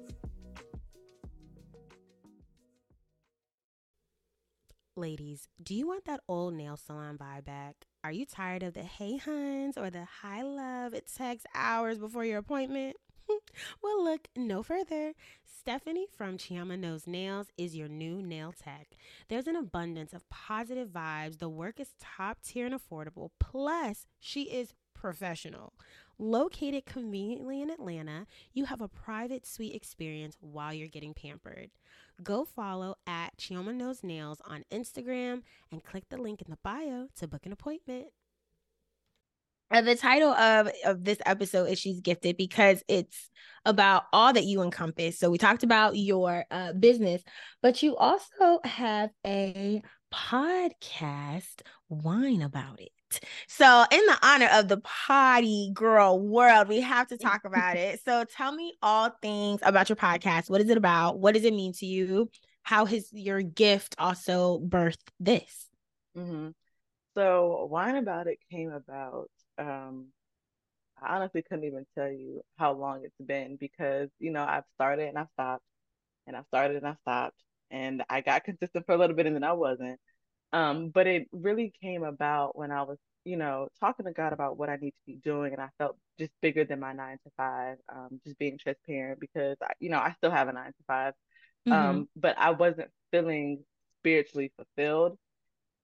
Ladies, 4.94 5.49
do 5.62 5.75
you 5.75 5.87
want 5.87 6.05
that 6.05 6.20
old 6.28 6.52
nail 6.52 6.76
salon 6.76 7.17
vibe 7.17 7.46
back? 7.46 7.87
Are 8.05 8.12
you 8.12 8.26
tired 8.26 8.62
of 8.62 8.75
the 8.75 8.82
hey 8.82 9.17
huns 9.17 9.78
or 9.78 9.88
the 9.88 10.05
hi 10.20 10.43
love 10.43 10.93
it 10.93 11.11
takes 11.17 11.44
hours 11.55 11.99
before 11.99 12.26
your 12.26 12.38
appointment? 12.38 12.96
well, 13.82 14.05
look 14.05 14.29
no 14.37 14.62
further. 14.62 15.14
Stephanie 15.44 16.06
from 16.17 16.38
Chioma 16.38 16.79
Knows 16.79 17.06
Nails 17.06 17.49
is 17.56 17.76
your 17.76 17.88
new 17.88 18.20
nail 18.20 18.52
tech. 18.52 18.88
There's 19.29 19.46
an 19.46 19.56
abundance 19.56 20.12
of 20.12 20.29
positive 20.29 20.88
vibes. 20.88 21.38
The 21.38 21.49
work 21.49 21.79
is 21.79 21.94
top 22.00 22.43
tier 22.43 22.67
and 22.67 22.75
affordable. 22.75 23.31
Plus, 23.38 24.06
she 24.19 24.43
is 24.43 24.75
professional. 24.94 25.73
Located 26.19 26.87
conveniently 26.87 27.61
in 27.61 27.70
Atlanta, 27.70 28.26
you 28.52 28.67
have 28.67 28.81
a 28.81 28.88
private 28.88 29.47
suite 29.47 29.75
experience 29.75 30.37
while 30.40 30.73
you're 30.73 30.88
getting 30.88 31.14
pampered. 31.14 31.71
Go 32.23 32.45
follow 32.45 32.97
at 33.06 33.37
Chioma 33.37 33.75
Knows 33.75 34.04
Nails 34.04 34.40
on 34.45 34.64
Instagram 34.71 35.42
and 35.71 35.83
click 35.83 36.04
the 36.09 36.16
link 36.21 36.42
in 36.42 36.50
the 36.50 36.59
bio 36.62 37.09
to 37.16 37.26
book 37.26 37.47
an 37.47 37.52
appointment. 37.52 38.09
Uh, 39.73 39.81
the 39.81 39.97
title 39.97 40.33
of, 40.33 40.69
of 40.85 41.02
this 41.02 41.19
episode 41.25 41.64
is 41.64 41.79
She's 41.79 42.00
Gifted 42.00 42.37
because 42.37 42.83
it's 42.88 43.31
about 43.64 44.05
all 44.12 44.33
that 44.33 44.45
you 44.45 44.62
encompass. 44.62 45.19
So 45.19 45.31
we 45.31 45.38
talked 45.38 45.62
about 45.62 45.97
your 45.97 46.45
uh, 46.50 46.75
business, 46.75 47.23
but 47.62 47.83
you 47.83 47.97
also 47.97 48.61
have 48.64 49.11
a 49.26 49.81
podcast, 50.12 51.62
Wine 51.88 52.43
About 52.43 52.81
It. 52.81 52.91
So, 53.47 53.85
in 53.91 54.07
the 54.07 54.19
honor 54.23 54.49
of 54.52 54.69
the 54.69 54.79
potty 54.79 55.71
girl 55.75 56.19
world, 56.19 56.69
we 56.69 56.81
have 56.81 57.09
to 57.09 57.19
talk 57.19 57.45
about 57.45 57.76
it. 57.76 58.00
So, 58.05 58.25
tell 58.25 58.52
me 58.52 58.75
all 58.83 59.11
things 59.23 59.61
about 59.62 59.88
your 59.88 59.97
podcast. 59.97 60.49
What 60.50 60.61
is 60.61 60.71
it 60.71 60.79
about? 60.79 61.19
What 61.19 61.35
does 61.35 61.45
it 61.45 61.55
mean 61.55 61.73
to 61.75 61.87
you? 61.87 62.31
How 62.62 62.85
has 62.87 63.11
your 63.12 63.43
gift 63.43 63.95
also 63.99 64.61
birthed 64.61 65.09
this? 65.21 65.69
hmm 66.14 66.49
So 67.14 67.69
Wine 67.71 67.97
About 67.97 68.26
It 68.26 68.38
came 68.50 68.71
about. 68.71 69.31
Um, 69.59 70.09
I 71.02 71.16
honestly 71.16 71.42
couldn't 71.42 71.64
even 71.64 71.87
tell 71.97 72.11
you 72.11 72.42
how 72.59 72.73
long 72.73 73.02
it's 73.04 73.26
been 73.26 73.56
because, 73.56 74.09
you 74.18 74.30
know, 74.30 74.44
I've 74.44 74.64
started 74.76 75.09
and 75.09 75.18
I've 75.18 75.28
stopped 75.35 75.64
and 76.26 76.37
I 76.37 76.42
started 76.44 76.78
and 76.78 76.87
I 76.87 76.97
stopped 77.02 77.37
and 77.71 78.04
I 78.11 78.21
got 78.23 78.44
consistent 78.44 78.87
for 78.87 78.94
a 78.94 78.99
little 78.99 79.16
bit 79.16 79.26
and 79.26 79.37
then 79.37 79.44
I 79.44 79.52
wasn't. 79.52 80.00
Um, 80.52 80.90
but 80.90 81.06
it 81.06 81.28
really 81.32 81.73
came 81.82 82.04
about 82.04 82.56
when 82.59 82.71
I 82.73 82.82
was, 82.82 82.99
you 83.25 83.37
know, 83.37 83.68
talking 83.80 84.06
to 84.06 84.12
God 84.12 84.32
about 84.32 84.59
what 84.59 84.71
I 84.71 84.76
need 84.76 84.92
to 84.92 85.06
be 85.06 85.16
doing 85.16 85.52
and 85.52 85.62
I 85.62 85.68
felt 85.78 85.97
just 86.18 86.32
bigger 86.42 86.64
than 86.64 86.80
my 86.80 86.92
nine 86.92 87.18
to 87.25 87.30
five, 87.37 87.78
um, 87.92 88.21
just 88.26 88.38
being 88.38 88.59
transparent 88.59 89.21
because 89.21 89.56
I, 89.62 89.73
you 89.80 89.90
know, 89.90 89.99
I 89.99 90.14
still 90.18 90.30
have 90.30 90.49
a 90.49 90.52
nine 90.52 90.73
to 90.73 90.85
5 90.87 91.14
Mhm. 91.66 91.73
Um, 91.75 92.09
but 92.16 92.37
I 92.38 92.50
wasn't 92.50 92.90
feeling 93.12 93.64
spiritually 94.00 94.52
fulfilled. 94.56 95.18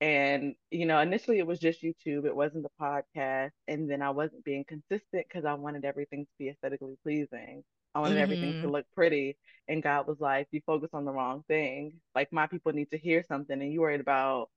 And, 0.01 0.55
you 0.71 0.87
know, 0.87 0.99
initially 1.01 1.39
it 1.39 1.47
was 1.47 1.59
just 1.59 1.83
YouTube, 1.83 2.25
it 2.27 2.35
wasn't 2.37 2.65
the 2.65 2.71
podcast. 2.81 3.51
And 3.69 3.91
then 3.91 4.03
I 4.03 4.11
wasn't 4.11 4.45
being 4.45 4.65
consistent 4.65 5.27
because 5.29 5.45
I 5.45 5.55
wanted 5.55 5.85
everything 5.85 6.25
to 6.27 6.33
be 6.39 6.49
aesthetically 6.51 6.97
pleasing. 7.03 7.65
I 7.95 8.01
wanted 8.01 8.19
everything 8.19 8.55
to 8.63 8.69
Mhm. 8.69 8.71
look 8.71 8.87
pretty. 8.95 9.37
And 9.69 9.83
God 9.83 10.07
was 10.07 10.21
like, 10.21 10.49
you 10.53 10.61
focus 10.67 10.91
on 10.93 11.05
the 11.05 11.13
wrong 11.13 11.45
thing. 11.49 11.95
Like, 12.15 12.33
my 12.33 12.47
people 12.47 12.73
need 12.73 12.91
to 12.93 12.99
hear 12.99 13.25
something, 13.25 13.61
and 13.61 13.73
you 13.73 13.81
worried 13.81 14.01
about 14.01 14.51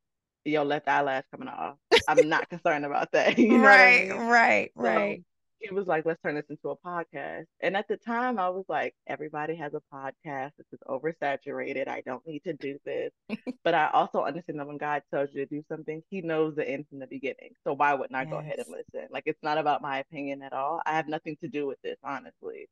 yo, 0.45 0.63
let 0.63 0.85
the 0.85 0.91
eyelash 0.91 1.23
coming 1.31 1.47
off. 1.49 1.77
I'm 2.07 2.29
not 2.29 2.49
concerned 2.49 2.85
about 2.85 3.11
that. 3.13 3.37
You 3.39 3.59
know 3.59 3.69
right, 3.69 4.07
I 4.09 4.17
mean? 4.17 4.23
right, 4.29 4.71
right. 4.75 5.21
He 5.61 5.73
was 5.73 5.85
like, 5.87 6.05
let's 6.05 6.21
turn 6.21 6.35
this 6.35 6.45
into 6.49 6.69
a 6.69 6.77
podcast. 6.77 7.45
And 7.59 7.77
at 7.77 7.87
the 7.87 7.97
time, 7.97 8.39
I 8.39 8.49
was 8.49 8.65
like, 8.67 8.95
everybody 9.07 9.55
has 9.55 9.73
a 9.73 9.81
podcast. 9.93 10.51
This 10.57 10.67
is 10.71 10.79
oversaturated. 10.87 11.87
I 11.87 12.01
don't 12.05 12.25
need 12.25 12.43
to 12.45 12.53
do 12.53 12.77
this. 12.85 13.11
but 13.63 13.73
I 13.73 13.89
also 13.93 14.23
understand 14.23 14.59
that 14.59 14.67
when 14.67 14.77
God 14.77 15.03
tells 15.13 15.29
you 15.33 15.45
to 15.45 15.55
do 15.55 15.63
something, 15.69 16.01
He 16.09 16.21
knows 16.21 16.55
the 16.55 16.67
end 16.67 16.85
from 16.89 16.99
the 16.99 17.07
beginning. 17.07 17.51
So 17.63 17.73
why 17.73 17.93
wouldn't 17.93 18.15
I 18.15 18.23
yes. 18.23 18.31
go 18.31 18.37
ahead 18.37 18.59
and 18.59 18.67
listen? 18.69 19.07
Like, 19.11 19.23
it's 19.27 19.43
not 19.43 19.57
about 19.57 19.81
my 19.81 19.99
opinion 19.99 20.41
at 20.41 20.53
all. 20.53 20.81
I 20.85 20.93
have 20.93 21.07
nothing 21.07 21.37
to 21.41 21.47
do 21.47 21.67
with 21.67 21.81
this, 21.83 21.97
honestly. 22.03 22.67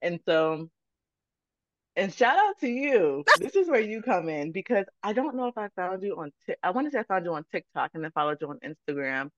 And 0.00 0.18
so, 0.26 0.68
and 1.94 2.12
shout 2.12 2.38
out 2.38 2.58
to 2.60 2.68
you. 2.68 3.24
this 3.38 3.54
is 3.54 3.68
where 3.68 3.80
you 3.80 4.02
come 4.02 4.28
in 4.28 4.50
because 4.50 4.86
I 5.02 5.12
don't 5.12 5.36
know 5.36 5.46
if 5.46 5.56
I 5.56 5.68
found 5.76 6.02
you 6.02 6.16
on, 6.16 6.32
t- 6.46 6.54
I 6.62 6.70
want 6.70 6.88
to 6.88 6.90
say 6.90 6.98
I 6.98 7.04
found 7.04 7.24
you 7.24 7.34
on 7.34 7.44
TikTok 7.52 7.92
and 7.94 8.02
then 8.02 8.10
followed 8.10 8.38
you 8.40 8.48
on 8.48 8.58
Instagram 8.64 9.30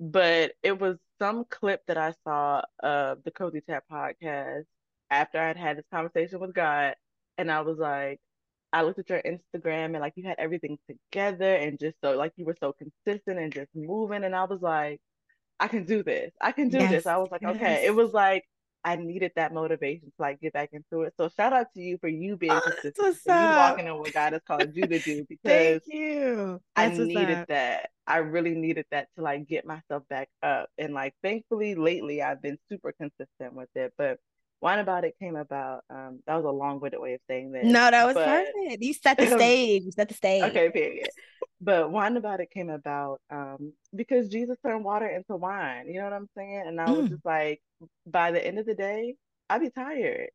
but 0.00 0.52
it 0.62 0.78
was 0.78 0.96
some 1.20 1.44
clip 1.50 1.82
that 1.86 1.98
I 1.98 2.14
saw 2.24 2.62
of 2.80 3.22
the 3.24 3.30
Cozy 3.30 3.60
Tap 3.60 3.84
podcast 3.90 4.64
after 5.10 5.38
I'd 5.38 5.56
had 5.56 5.78
this 5.78 5.84
conversation 5.92 6.40
with 6.40 6.54
God, 6.54 6.94
and 7.38 7.50
I 7.50 7.60
was 7.62 7.78
like, 7.78 8.20
I 8.72 8.82
looked 8.82 8.98
at 8.98 9.08
your 9.08 9.22
Instagram 9.22 9.86
and 9.86 10.00
like 10.00 10.14
you 10.16 10.24
had 10.24 10.38
everything 10.38 10.78
together 10.88 11.54
and 11.54 11.78
just 11.78 11.96
so 12.02 12.16
like 12.16 12.32
you 12.36 12.44
were 12.44 12.56
so 12.58 12.72
consistent 12.72 13.38
and 13.38 13.52
just 13.52 13.70
moving, 13.74 14.24
and 14.24 14.34
I 14.34 14.44
was 14.44 14.60
like, 14.60 15.00
I 15.60 15.68
can 15.68 15.84
do 15.84 16.02
this. 16.02 16.32
I 16.40 16.52
can 16.52 16.68
do 16.68 16.78
yes, 16.78 16.90
this. 16.90 17.06
I 17.06 17.16
was 17.16 17.30
like, 17.30 17.42
yes. 17.42 17.56
okay. 17.56 17.86
It 17.86 17.94
was 17.94 18.12
like 18.12 18.44
I 18.84 18.96
needed 18.96 19.32
that 19.36 19.54
motivation 19.54 20.08
to 20.08 20.12
like 20.18 20.40
get 20.40 20.52
back 20.52 20.70
into 20.72 21.02
it. 21.02 21.14
So 21.16 21.30
shout 21.34 21.52
out 21.54 21.68
to 21.74 21.80
you 21.80 21.96
for 21.98 22.08
you 22.08 22.36
being 22.36 22.52
oh, 22.52 22.60
consistent, 22.60 23.20
you 23.26 23.32
walking 23.32 23.86
in 23.86 23.98
what 23.98 24.12
God 24.12 24.34
has 24.34 24.42
called 24.46 24.70
you 24.74 24.86
to 24.86 24.98
do 24.98 25.24
because 25.28 25.80
Thank 25.80 25.82
you. 25.86 26.60
That's 26.76 26.98
I 26.98 27.02
needed 27.02 27.38
up. 27.38 27.48
that. 27.48 27.90
I 28.06 28.18
really 28.18 28.54
needed 28.54 28.84
that 28.90 29.08
to 29.16 29.22
like 29.22 29.48
get 29.48 29.64
myself 29.64 30.02
back 30.10 30.28
up. 30.42 30.68
And 30.76 30.92
like 30.92 31.14
thankfully 31.22 31.74
lately 31.74 32.20
I've 32.20 32.42
been 32.42 32.58
super 32.68 32.92
consistent 32.92 33.54
with 33.54 33.70
it. 33.74 33.94
But 33.96 34.18
Wine 34.60 34.78
About 34.78 35.04
It 35.04 35.14
came 35.20 35.36
about. 35.36 35.82
Um, 35.90 36.20
that 36.26 36.36
was 36.36 36.44
a 36.46 36.50
long-winded 36.50 36.98
way 36.98 37.12
of 37.12 37.20
saying 37.28 37.52
this. 37.52 37.66
No, 37.66 37.90
that 37.90 38.06
was 38.06 38.14
but... 38.14 38.24
perfect. 38.24 38.82
You 38.82 38.94
set 38.94 39.18
the 39.18 39.26
stage. 39.36 39.82
You 39.84 39.92
set 39.92 40.08
the 40.08 40.14
stage. 40.14 40.42
Okay, 40.42 40.70
period. 40.70 41.08
But 41.64 41.90
Wine 41.90 42.16
About 42.16 42.40
It 42.40 42.50
came 42.50 42.68
about 42.68 43.20
um 43.30 43.72
because 43.94 44.28
Jesus 44.28 44.58
turned 44.64 44.84
water 44.84 45.06
into 45.06 45.36
wine. 45.36 45.88
You 45.88 45.98
know 45.98 46.04
what 46.04 46.12
I'm 46.12 46.28
saying? 46.36 46.64
And 46.66 46.80
I 46.80 46.90
was 46.90 47.06
mm. 47.06 47.10
just 47.10 47.24
like, 47.24 47.62
by 48.06 48.30
the 48.32 48.46
end 48.46 48.58
of 48.58 48.66
the 48.66 48.74
day, 48.74 49.16
I'd 49.48 49.62
be 49.62 49.70
tired. 49.70 50.28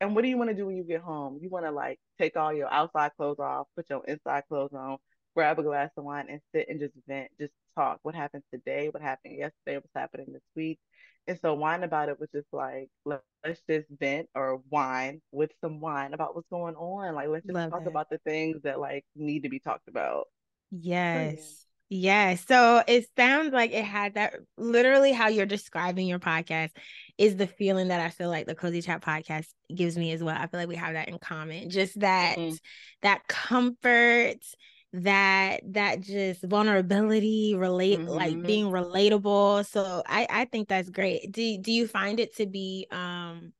And 0.00 0.14
what 0.14 0.22
do 0.22 0.28
you 0.28 0.38
want 0.38 0.50
to 0.50 0.56
do 0.56 0.66
when 0.66 0.76
you 0.76 0.84
get 0.84 1.00
home? 1.00 1.38
You 1.40 1.48
want 1.48 1.64
to 1.64 1.72
like 1.72 1.98
take 2.18 2.36
all 2.36 2.52
your 2.52 2.72
outside 2.72 3.12
clothes 3.16 3.40
off, 3.40 3.66
put 3.74 3.90
your 3.90 4.04
inside 4.06 4.44
clothes 4.48 4.74
on, 4.74 4.98
grab 5.34 5.58
a 5.58 5.62
glass 5.62 5.90
of 5.96 6.04
wine 6.04 6.26
and 6.28 6.40
sit 6.54 6.68
and 6.68 6.78
just 6.78 6.94
vent, 7.08 7.30
just 7.40 7.52
talk. 7.74 7.98
What 8.02 8.14
happened 8.14 8.44
today? 8.52 8.88
What 8.90 9.02
happened 9.02 9.36
yesterday? 9.38 9.76
What's 9.76 9.90
happening 9.94 10.26
this 10.32 10.42
week? 10.54 10.78
And 11.26 11.38
so 11.40 11.54
wine 11.54 11.82
about 11.82 12.08
it 12.08 12.20
was 12.20 12.28
just 12.32 12.46
like, 12.52 12.88
let's 13.04 13.60
just 13.68 13.88
vent 13.98 14.28
or 14.34 14.60
wine 14.70 15.20
with 15.32 15.50
some 15.60 15.80
wine 15.80 16.14
about 16.14 16.36
what's 16.36 16.48
going 16.48 16.76
on. 16.76 17.14
Like, 17.14 17.28
let's 17.28 17.44
just 17.44 17.54
Love 17.54 17.70
talk 17.70 17.82
it. 17.82 17.88
about 17.88 18.10
the 18.10 18.18
things 18.18 18.62
that 18.62 18.78
like 18.78 19.04
need 19.16 19.42
to 19.42 19.48
be 19.48 19.58
talked 19.58 19.88
about. 19.88 20.26
Yes. 20.70 21.64
Yes. 21.88 22.44
So 22.46 22.82
it 22.86 23.06
sounds 23.16 23.52
like 23.52 23.72
it 23.72 23.84
had 23.84 24.14
that 24.14 24.34
literally 24.58 25.12
how 25.12 25.28
you're 25.28 25.46
describing 25.46 26.08
your 26.08 26.18
podcast 26.18 26.70
is 27.16 27.36
the 27.36 27.46
feeling 27.46 27.88
that 27.88 28.00
I 28.00 28.10
feel 28.10 28.28
like 28.28 28.46
the 28.46 28.56
Cozy 28.56 28.82
Chat 28.82 29.02
podcast 29.02 29.46
gives 29.72 29.96
me 29.96 30.10
as 30.12 30.22
well. 30.22 30.36
I 30.36 30.48
feel 30.48 30.58
like 30.58 30.68
we 30.68 30.76
have 30.76 30.94
that 30.94 31.08
in 31.08 31.18
common. 31.18 31.70
Just 31.70 32.00
that 32.00 32.38
mm-hmm. 32.38 32.56
that 33.02 33.28
comfort, 33.28 34.38
that 34.92 35.60
that 35.72 36.00
just 36.00 36.42
vulnerability 36.42 37.54
relate 37.54 37.98
mm-hmm. 37.98 38.08
like 38.08 38.42
being 38.42 38.66
relatable 38.66 39.66
so 39.66 40.02
i 40.06 40.26
i 40.30 40.44
think 40.46 40.68
that's 40.68 40.88
great 40.88 41.30
do 41.32 41.58
do 41.58 41.70
you 41.70 41.86
find 41.86 42.18
it 42.18 42.34
to 42.36 42.46
be 42.46 42.86
um 42.90 43.52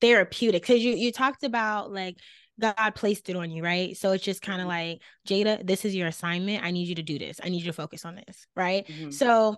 therapeutic 0.00 0.62
because 0.62 0.82
you 0.82 0.92
you 0.94 1.10
talked 1.10 1.42
about 1.44 1.92
like 1.92 2.16
god 2.60 2.94
placed 2.94 3.28
it 3.28 3.36
on 3.36 3.50
you 3.50 3.62
right 3.62 3.96
so 3.96 4.12
it's 4.12 4.24
just 4.24 4.42
kind 4.42 4.60
of 4.60 4.68
mm-hmm. 4.68 4.90
like 4.90 5.02
jaida 5.28 5.64
this 5.66 5.84
is 5.84 5.94
your 5.94 6.08
assignment 6.08 6.64
i 6.64 6.70
need 6.70 6.86
you 6.86 6.94
to 6.94 7.02
do 7.02 7.18
this 7.18 7.40
i 7.42 7.48
need 7.48 7.58
you 7.58 7.66
to 7.66 7.72
focus 7.72 8.04
on 8.04 8.14
this 8.14 8.46
right 8.54 8.86
mm-hmm. 8.86 9.10
so 9.10 9.56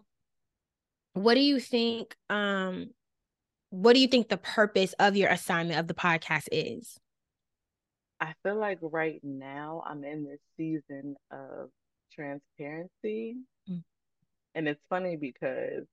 what 1.15 1.35
do 1.35 1.41
you 1.41 1.61
think 1.61 2.17
um 2.31 2.87
what 3.71 3.95
do 3.95 4.01
you 4.01 4.07
think 4.07 4.29
the 4.29 4.37
purpose 4.37 4.95
of 4.99 5.17
your 5.17 5.29
assignment 5.31 5.81
of 5.81 5.89
the 5.89 5.95
podcast 5.95 6.47
is 6.53 6.99
I 8.21 8.33
feel 8.43 8.57
like 8.57 8.79
right 8.81 9.21
now 9.23 9.83
I'm 9.85 10.05
in 10.05 10.25
this 10.25 10.41
season 10.57 11.17
of 11.31 11.69
transparency. 12.15 13.37
Mm. 13.69 13.83
And 14.55 14.69
it's 14.69 14.81
funny 14.89 15.17
because 15.17 15.85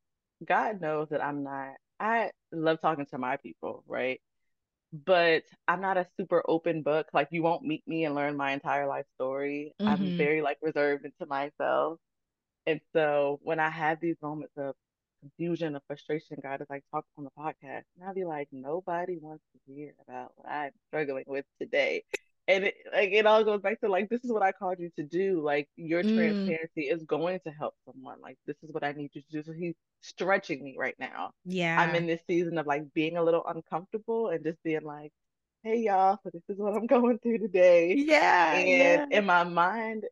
God 0.46 0.80
knows 0.80 1.10
that 1.10 1.24
I'm 1.24 1.44
not, 1.44 1.74
I 2.00 2.32
love 2.52 2.80
talking 2.82 3.06
to 3.08 3.18
my 3.18 3.38
people, 3.38 3.84
right? 3.88 4.22
But 4.94 5.44
I'm 5.68 5.80
not 5.80 5.98
a 5.98 6.08
super 6.18 6.44
open 6.48 6.82
book. 6.82 7.08
Like, 7.14 7.30
you 7.32 7.44
won't 7.44 7.64
meet 7.64 7.88
me 7.88 8.06
and 8.06 8.14
learn 8.14 8.36
my 8.36 8.52
entire 8.52 8.88
life 8.88 9.06
story. 9.16 9.74
Mm-hmm. 9.80 9.90
I'm 9.90 10.18
very 10.18 10.42
like 10.42 10.58
reserved 10.62 11.06
into 11.06 11.26
myself. 11.28 11.98
And 12.68 12.82
so 12.94 13.40
when 13.42 13.60
I 13.60 13.70
have 13.70 14.00
these 14.02 14.18
moments 14.22 14.54
of 14.58 14.76
confusion 15.22 15.76
or 15.76 15.82
frustration, 15.88 16.38
God 16.44 16.62
is 16.62 16.68
like, 16.70 16.84
talk 16.92 17.06
on 17.18 17.24
the 17.24 17.30
podcast. 17.38 17.84
And 17.96 18.06
I'll 18.06 18.14
be 18.14 18.26
like, 18.26 18.50
nobody 18.52 19.18
wants 19.20 19.44
to 19.54 19.74
hear 19.74 19.94
about 20.08 20.34
what 20.36 20.52
I'm 20.52 20.72
struggling 20.90 21.24
with 21.26 21.46
today. 21.60 22.04
And 22.48 22.66
it, 22.66 22.76
like 22.92 23.12
it 23.12 23.26
all 23.26 23.44
goes 23.44 23.62
back 23.62 23.80
to 23.82 23.90
like 23.90 24.10
this 24.10 24.24
is 24.24 24.32
what 24.32 24.42
I 24.42 24.52
called 24.52 24.80
you 24.80 24.90
to 24.98 25.04
do. 25.04 25.42
Like 25.42 25.68
your 25.76 26.04
mm. 26.04 26.16
transparency 26.16 26.82
is 26.82 27.04
going 27.04 27.40
to 27.46 27.52
help 27.52 27.76
someone. 27.86 28.20
Like 28.22 28.38
this 28.46 28.58
is 28.64 28.74
what 28.74 28.84
I 28.84 28.92
need 28.94 29.12
you 29.14 29.22
to 29.22 29.32
do. 29.32 29.44
So 29.44 29.54
he's 29.54 29.76
stretching 30.02 30.64
me 30.64 30.76
right 30.78 30.96
now. 31.00 31.32
Yeah. 31.46 31.80
I'm 31.80 31.96
in 31.96 32.08
this 32.08 32.22
season 32.28 32.58
of 32.58 32.66
like 32.66 32.92
being 32.94 33.18
a 33.18 33.24
little 33.24 33.46
uncomfortable 33.46 34.30
and 34.30 34.44
just 34.44 34.62
being 34.64 34.84
like, 34.84 35.12
hey 35.64 35.78
y'all, 35.78 36.18
so 36.24 36.32
this 36.34 36.44
is 36.50 36.58
what 36.58 36.74
I'm 36.74 36.86
going 36.88 37.20
through 37.20 37.40
today. 37.40 37.94
Yeah. 37.96 38.56
And 38.56 39.12
yeah. 39.12 39.18
in 39.20 39.26
my 39.26 39.44
mind, 39.44 40.06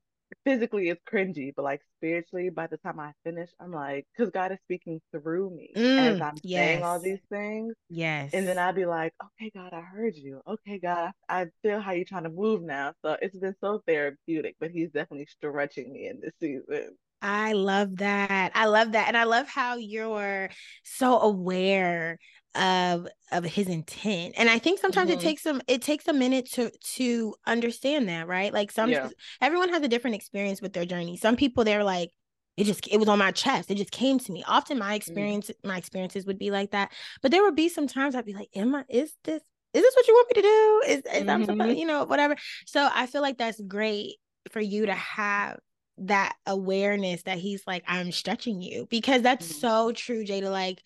physically 0.46 0.90
it's 0.90 1.02
cringy, 1.12 1.52
but 1.56 1.64
like 1.64 1.82
spiritually, 1.98 2.50
by 2.50 2.68
the 2.68 2.78
time 2.78 3.00
I 3.00 3.14
finish, 3.24 3.50
I'm 3.60 3.72
like, 3.72 4.08
because 4.16 4.32
God 4.32 4.52
is 4.52 4.60
speaking 4.66 5.02
through 5.12 5.56
me 5.56 5.72
mm, 5.76 5.98
as 5.98 6.22
I'm 6.22 6.40
yes. 6.44 6.58
saying 6.58 6.84
all 6.84 7.00
these 7.00 7.20
things. 7.30 7.74
Yes. 7.90 8.34
And 8.34 8.48
then 8.48 8.58
I'd 8.58 8.76
be 8.76 8.86
like, 8.86 9.14
okay, 9.24 9.52
God, 9.54 9.74
I 9.74 9.82
heard 9.82 10.16
you. 10.16 10.42
Okay, 10.48 10.80
God, 10.80 11.12
I 11.28 11.48
feel 11.64 11.80
how 11.80 11.92
you're 11.92 12.06
trying 12.06 12.24
to 12.24 12.30
move 12.30 12.62
now. 12.62 12.94
So 13.04 13.18
it's 13.22 13.38
been 13.38 13.56
so 13.60 13.82
therapeutic, 13.88 14.56
but 14.60 14.72
He's 14.72 14.92
definitely 14.92 15.28
stretching 15.28 15.92
me 15.92 16.08
in 16.08 16.20
this 16.22 16.34
season. 16.40 16.96
I 17.22 17.54
love 17.54 17.98
that. 17.98 18.52
I 18.56 18.66
love 18.66 18.94
that. 18.94 19.08
And 19.08 19.18
I 19.18 19.26
love 19.26 19.48
how 19.48 19.76
you're 19.76 20.50
so 20.84 21.20
aware 21.20 22.18
of 22.56 23.08
of 23.32 23.44
his 23.44 23.68
intent 23.68 24.34
and 24.36 24.50
i 24.50 24.58
think 24.58 24.80
sometimes 24.80 25.12
mm-hmm. 25.12 25.20
it 25.20 25.24
takes 25.24 25.44
some 25.44 25.62
it 25.68 25.82
takes 25.84 26.08
a 26.08 26.14
minute 26.14 26.50
to 26.52 26.72
to 26.84 27.36
understand 27.46 28.10
that 28.10 28.28
right 28.28 28.54
like 28.54 28.72
some 28.72 28.90
yeah. 28.90 29.08
everyone 29.40 29.70
has 29.70 29.84
a 29.84 29.88
different 29.88 30.16
experience 30.16 30.60
with 30.62 30.74
their 30.74 30.86
journey 30.86 31.16
some 31.16 31.36
people 31.36 31.64
they're 31.64 31.84
like 31.84 32.10
it 32.58 32.64
just 32.64 32.88
it 32.88 32.98
was 32.98 33.08
on 33.08 33.20
my 33.20 33.32
chest 33.32 33.70
it 33.70 33.76
just 33.76 33.92
came 33.92 34.18
to 34.18 34.32
me 34.32 34.44
often 34.48 34.80
my 34.80 34.94
mm. 34.94 34.96
experience 34.96 35.48
mm-hmm. 35.48 35.68
my 35.68 35.78
experiences 35.78 36.26
would 36.26 36.40
be 36.40 36.50
like 36.50 36.72
that 36.72 36.92
but 37.22 37.30
there 37.30 37.44
would 37.44 37.56
be 37.56 37.70
some 37.70 37.88
times 37.88 38.16
i'd 38.16 38.26
be 38.26 38.34
like 38.34 38.50
am 38.56 38.74
i 38.74 38.84
is 38.90 39.14
this 39.24 39.44
is 39.74 39.84
this 39.84 39.96
what 39.96 40.08
you 40.08 40.14
want 40.16 40.36
me 40.36 40.42
to 40.42 40.48
do 40.48 40.82
is, 40.88 40.98
is 40.98 41.04
mm-hmm. 41.04 41.30
i'm 41.30 41.46
supposed 41.46 41.78
you 41.78 41.86
know 41.86 42.04
whatever 42.06 42.36
so 42.66 42.90
i 42.94 43.06
feel 43.06 43.22
like 43.22 43.38
that's 43.38 43.62
great 43.62 44.16
for 44.52 44.60
you 44.60 44.88
to 44.88 44.94
have 44.96 45.60
that 46.00 46.34
awareness 46.48 47.24
that 47.24 47.38
he's 47.38 47.62
like 47.68 47.84
i'm 47.88 48.12
stretching 48.12 48.62
you 48.62 48.88
because 48.90 49.22
that's 49.22 49.48
mm-hmm. 49.48 49.60
so 49.60 49.92
true 49.92 50.26
jaida 50.26 50.50
like 50.50 50.82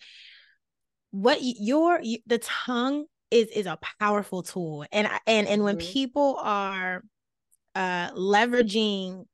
what 1.14 1.38
your 1.40 2.00
the 2.26 2.38
tongue 2.38 3.04
is 3.30 3.46
is 3.50 3.66
a 3.66 3.78
powerful 4.00 4.42
tool 4.42 4.84
and 4.90 5.08
and 5.28 5.46
and 5.46 5.62
when 5.62 5.78
mm-hmm. 5.78 5.92
people 5.92 6.36
are 6.40 7.04
uh 7.76 8.10
leveraging 8.10 9.24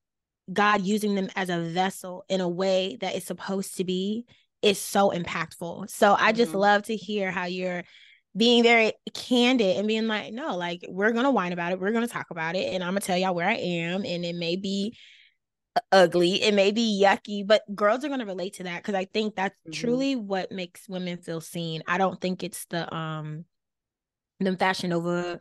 god 0.53 0.83
using 0.83 1.15
them 1.15 1.31
as 1.35 1.49
a 1.49 1.59
vessel 1.59 2.23
in 2.29 2.43
a 2.43 2.49
way 2.49 2.99
that 3.01 3.15
is 3.15 3.25
supposed 3.25 3.79
to 3.79 3.85
be 3.85 4.27
is 4.61 4.79
so 4.79 5.11
impactful 5.11 5.89
so 5.89 6.15
i 6.19 6.33
just 6.33 6.51
mm-hmm. 6.51 6.61
love 6.61 6.83
to 6.83 6.95
hear 6.95 7.31
how 7.31 7.47
you're 7.47 7.83
being 8.37 8.63
very 8.63 8.93
candid 9.15 9.79
and 9.79 9.89
being 9.89 10.07
like 10.07 10.35
no 10.35 10.59
like 10.59 10.85
we're 10.87 11.13
gonna 11.13 11.31
whine 11.31 11.55
about 11.55 11.73
it 11.73 11.81
we're 11.81 11.93
gonna 11.93 12.07
talk 12.07 12.31
about 12.31 12.55
it 12.57 12.75
and 12.75 12.85
i'm 12.85 12.91
gonna 12.91 13.01
tell 13.01 13.17
y'all 13.17 13.35
where 13.35 13.49
i 13.49 13.55
am 13.55 14.05
and 14.05 14.23
it 14.23 14.35
may 14.35 14.55
be 14.55 14.95
ugly 15.93 16.43
it 16.43 16.53
may 16.53 16.73
be 16.73 17.01
yucky 17.03 17.47
but 17.47 17.63
girls 17.75 18.05
are 18.05 18.09
going 18.09 18.21
to 18.21 18.27
relate 18.27 18.55
to 18.55 18.65
that 18.65 18.83
because 18.83 18.95
i 18.95 19.05
think 19.05 19.37
that's 19.37 19.55
mm-hmm. 19.61 19.73
truly 19.73 20.17
what 20.17 20.51
makes 20.51 20.89
women 20.89 21.19
feel 21.19 21.41
seen. 21.41 21.83
I 21.87 21.99
don't 21.99 22.21
think 22.21 22.43
it's 22.43 22.65
the 22.67 22.93
um 22.95 23.45
them 24.41 24.57
fashion 24.57 24.93
over 24.93 25.39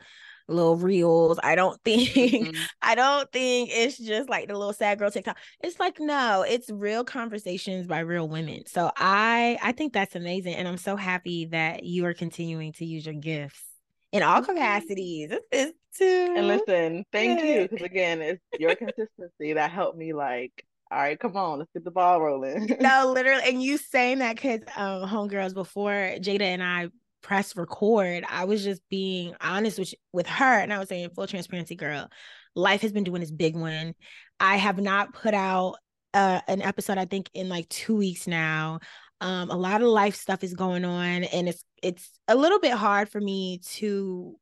little 0.47 0.75
reels. 0.75 1.39
I 1.43 1.55
don't 1.55 1.81
think 1.85 2.09
mm-hmm. 2.09 2.61
i 2.81 2.95
don't 2.95 3.31
think 3.31 3.69
it's 3.71 3.97
just 3.97 4.29
like 4.29 4.47
the 4.47 4.57
little 4.57 4.73
sad 4.73 4.99
girl 4.99 5.11
tiktok. 5.11 5.37
It's 5.63 5.79
like 5.79 5.99
no 5.99 6.45
it's 6.47 6.69
real 6.69 7.03
conversations 7.03 7.87
by 7.87 7.99
real 7.99 8.29
women. 8.29 8.65
So 8.67 8.91
i 8.95 9.57
i 9.63 9.71
think 9.71 9.93
that's 9.93 10.15
amazing 10.15 10.55
and 10.55 10.67
i'm 10.67 10.77
so 10.77 10.95
happy 10.95 11.45
that 11.47 11.83
you 11.83 12.05
are 12.05 12.13
continuing 12.13 12.73
to 12.73 12.85
use 12.85 13.05
your 13.05 13.15
gifts 13.15 13.68
in 14.11 14.23
all 14.23 14.41
capacities. 14.41 15.31
It's 15.51 15.73
too. 15.97 16.33
And 16.35 16.47
listen, 16.47 17.05
thank 17.11 17.43
you 17.43 17.67
because 17.67 17.85
again, 17.85 18.21
it's 18.21 18.41
your 18.59 18.75
consistency 18.75 19.53
that 19.53 19.71
helped 19.71 19.97
me. 19.97 20.13
Like, 20.13 20.65
all 20.91 20.99
right, 20.99 21.19
come 21.19 21.35
on, 21.35 21.59
let's 21.59 21.71
get 21.73 21.83
the 21.83 21.91
ball 21.91 22.21
rolling. 22.21 22.77
no, 22.81 23.11
literally, 23.13 23.43
and 23.45 23.61
you 23.61 23.77
saying 23.77 24.19
that 24.19 24.35
because 24.35 24.61
um, 24.75 25.07
homegirls 25.07 25.53
before 25.53 25.91
Jaida 25.91 26.41
and 26.41 26.63
I 26.63 26.89
press 27.21 27.55
record, 27.55 28.23
I 28.29 28.45
was 28.45 28.63
just 28.63 28.81
being 28.89 29.35
honest 29.41 29.77
with 29.77 29.93
with 30.13 30.27
her, 30.27 30.59
and 30.59 30.73
I 30.73 30.79
was 30.79 30.89
saying, 30.89 31.09
full 31.15 31.27
transparency, 31.27 31.75
girl, 31.75 32.07
life 32.55 32.81
has 32.81 32.91
been 32.91 33.03
doing 33.03 33.21
this 33.21 33.31
big 33.31 33.55
one. 33.55 33.93
I 34.39 34.57
have 34.57 34.79
not 34.79 35.13
put 35.13 35.33
out 35.33 35.75
uh, 36.13 36.41
an 36.47 36.61
episode, 36.61 36.97
I 36.97 37.05
think, 37.05 37.29
in 37.33 37.49
like 37.49 37.69
two 37.69 37.95
weeks 37.95 38.27
now. 38.27 38.79
Um, 39.21 39.49
a 39.49 39.57
lot 39.57 39.81
of 39.81 39.87
life 39.87 40.15
stuff 40.15 40.43
is 40.43 40.53
going 40.53 40.85
on, 40.85 41.23
and 41.23 41.49
it's 41.49 41.63
it's 41.83 42.19
a 42.27 42.35
little 42.35 42.59
bit 42.59 42.73
hard 42.73 43.09
for 43.09 43.19
me 43.19 43.59
to 43.75 44.35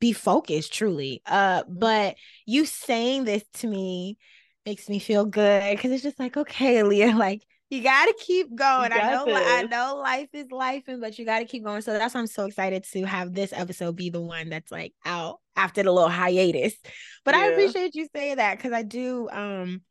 be 0.00 0.12
focused, 0.12 0.72
truly. 0.72 1.22
Uh, 1.26 1.62
but 1.68 2.16
you 2.46 2.64
saying 2.64 3.24
this 3.24 3.44
to 3.54 3.66
me 3.66 4.18
makes 4.66 4.88
me 4.88 4.98
feel 4.98 5.24
good 5.24 5.76
because 5.76 5.90
it's 5.90 6.02
just 6.02 6.20
like, 6.20 6.36
okay, 6.36 6.82
Leah, 6.82 7.14
like 7.16 7.42
you 7.70 7.82
gotta 7.82 8.14
keep 8.18 8.54
going. 8.54 8.92
I 8.92 9.10
know. 9.10 9.26
I 9.28 9.62
know 9.64 9.96
life 9.96 10.28
is 10.32 10.50
life, 10.50 10.84
and 10.88 11.00
but 11.00 11.18
you 11.18 11.26
gotta 11.26 11.44
keep 11.44 11.64
going. 11.64 11.82
So 11.82 11.92
that's 11.92 12.14
why 12.14 12.20
I'm 12.20 12.26
so 12.26 12.46
excited 12.46 12.84
to 12.92 13.04
have 13.04 13.34
this 13.34 13.52
episode 13.52 13.96
be 13.96 14.08
the 14.08 14.22
one 14.22 14.48
that's 14.48 14.72
like 14.72 14.94
out 15.04 15.40
after 15.54 15.82
the 15.82 15.92
little 15.92 16.08
hiatus. 16.08 16.74
But 17.24 17.34
yeah. 17.34 17.42
I 17.42 17.46
appreciate 17.48 17.94
you 17.94 18.08
saying 18.14 18.36
that 18.36 18.56
because 18.56 18.72
I 18.72 18.82
do 18.82 19.28
um 19.30 19.82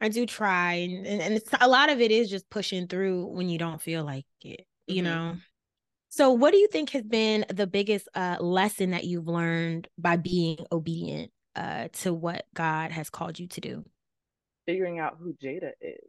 I 0.00 0.08
do 0.08 0.26
try 0.26 0.74
and, 0.74 1.06
and 1.06 1.34
it's 1.34 1.50
a 1.60 1.68
lot 1.68 1.90
of 1.90 2.00
it 2.00 2.10
is 2.10 2.30
just 2.30 2.48
pushing 2.48 2.86
through 2.86 3.26
when 3.26 3.48
you 3.48 3.58
don't 3.58 3.82
feel 3.82 4.04
like 4.04 4.24
it, 4.42 4.66
you 4.86 5.02
mm-hmm. 5.02 5.04
know. 5.04 5.36
So 6.08 6.32
what 6.32 6.52
do 6.52 6.58
you 6.58 6.68
think 6.68 6.90
has 6.90 7.04
been 7.04 7.44
the 7.48 7.66
biggest 7.66 8.08
uh 8.14 8.38
lesson 8.40 8.90
that 8.90 9.04
you've 9.04 9.28
learned 9.28 9.88
by 9.98 10.16
being 10.16 10.58
obedient 10.72 11.30
uh 11.54 11.88
to 12.00 12.14
what 12.14 12.46
God 12.54 12.92
has 12.92 13.10
called 13.10 13.38
you 13.38 13.46
to 13.48 13.60
do? 13.60 13.84
Figuring 14.66 14.98
out 14.98 15.18
who 15.20 15.34
Jaida 15.34 15.72
is 15.80 16.08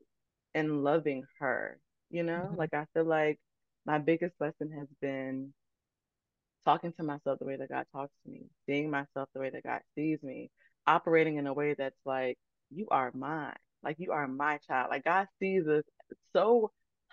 and 0.54 0.84
loving 0.84 1.24
her. 1.40 1.80
You 2.10 2.24
know, 2.24 2.48
mm-hmm. 2.48 2.58
like 2.58 2.74
I 2.74 2.86
feel 2.94 3.06
like 3.06 3.40
my 3.86 3.98
biggest 3.98 4.34
lesson 4.40 4.72
has 4.78 4.88
been 5.02 5.54
talking 6.66 6.94
to 6.94 7.04
myself 7.04 7.40
the 7.40 7.46
way 7.46 7.56
that 7.56 7.70
God 7.70 7.86
talks 7.92 8.14
to 8.24 8.32
me, 8.32 8.44
seeing 8.66 8.90
myself 8.90 9.30
the 9.34 9.40
way 9.40 9.50
that 9.50 9.64
God 9.64 9.82
sees 9.96 10.20
me, 10.22 10.52
operating 10.86 11.38
in 11.38 11.48
a 11.48 11.54
way 11.54 11.74
that's 11.78 11.96
like, 12.06 12.38
you 12.70 12.88
are 12.92 13.12
mine. 13.14 13.56
Like 13.84 13.98
you 14.00 14.12
are 14.12 14.28
my 14.28 14.58
child. 14.68 14.90
Like 14.92 15.04
God 15.04 15.28
sees 15.40 15.68
us 15.68 15.84
so 16.34 16.72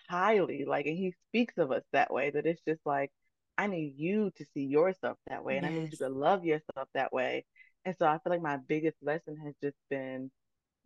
highly, 0.08 0.64
like, 0.66 0.86
and 0.86 0.96
He 0.96 1.14
speaks 1.28 1.58
of 1.58 1.70
us 1.70 1.82
that 1.92 2.12
way 2.12 2.30
that 2.30 2.46
it's 2.46 2.62
just 2.66 2.80
like, 2.84 3.10
I 3.56 3.66
need 3.66 3.94
you 3.96 4.30
to 4.36 4.44
see 4.54 4.64
yourself 4.64 5.18
that 5.26 5.44
way, 5.44 5.56
and 5.56 5.66
yes. 5.66 5.72
I 5.72 5.78
need 5.78 5.92
you 5.92 5.98
to 5.98 6.08
love 6.08 6.44
yourself 6.44 6.88
that 6.94 7.12
way. 7.12 7.44
And 7.84 7.94
so 7.98 8.06
I 8.06 8.18
feel 8.18 8.30
like 8.30 8.42
my 8.42 8.56
biggest 8.56 8.96
lesson 9.02 9.36
has 9.44 9.54
just 9.62 9.76
been 9.90 10.30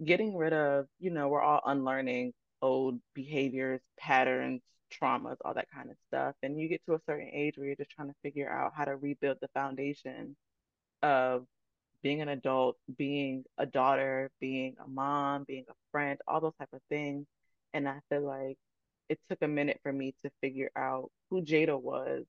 getting 0.04 0.36
rid 0.36 0.52
of, 0.52 0.86
you 0.98 1.10
know, 1.10 1.28
we're 1.28 1.42
all 1.42 1.60
unlearning 1.66 2.32
old 2.60 2.98
behaviors, 3.14 3.80
patterns, 3.98 4.62
traumas, 4.92 5.36
all 5.44 5.54
that 5.54 5.70
kind 5.74 5.90
of 5.90 5.96
stuff. 6.08 6.34
And 6.42 6.58
you 6.58 6.68
get 6.68 6.84
to 6.86 6.94
a 6.94 7.00
certain 7.06 7.28
age 7.32 7.54
where 7.56 7.66
you're 7.66 7.76
just 7.76 7.90
trying 7.90 8.08
to 8.08 8.14
figure 8.22 8.50
out 8.50 8.72
how 8.76 8.84
to 8.84 8.96
rebuild 8.96 9.38
the 9.40 9.48
foundation 9.54 10.36
of 11.02 11.44
being 12.02 12.20
an 12.20 12.28
adult, 12.28 12.76
being 12.96 13.44
a 13.58 13.66
daughter, 13.66 14.30
being 14.40 14.76
a 14.84 14.88
mom, 14.88 15.44
being 15.46 15.64
a 15.68 15.74
friend, 15.90 16.18
all 16.26 16.40
those 16.40 16.56
type 16.58 16.72
of 16.72 16.80
things. 16.88 17.26
And 17.72 17.88
I 17.88 18.00
feel 18.08 18.26
like 18.26 18.58
it 19.08 19.18
took 19.28 19.42
a 19.42 19.48
minute 19.48 19.80
for 19.82 19.92
me 19.92 20.14
to 20.24 20.30
figure 20.40 20.70
out 20.76 21.10
who 21.30 21.42
Jaida 21.42 21.80
was 21.80 22.24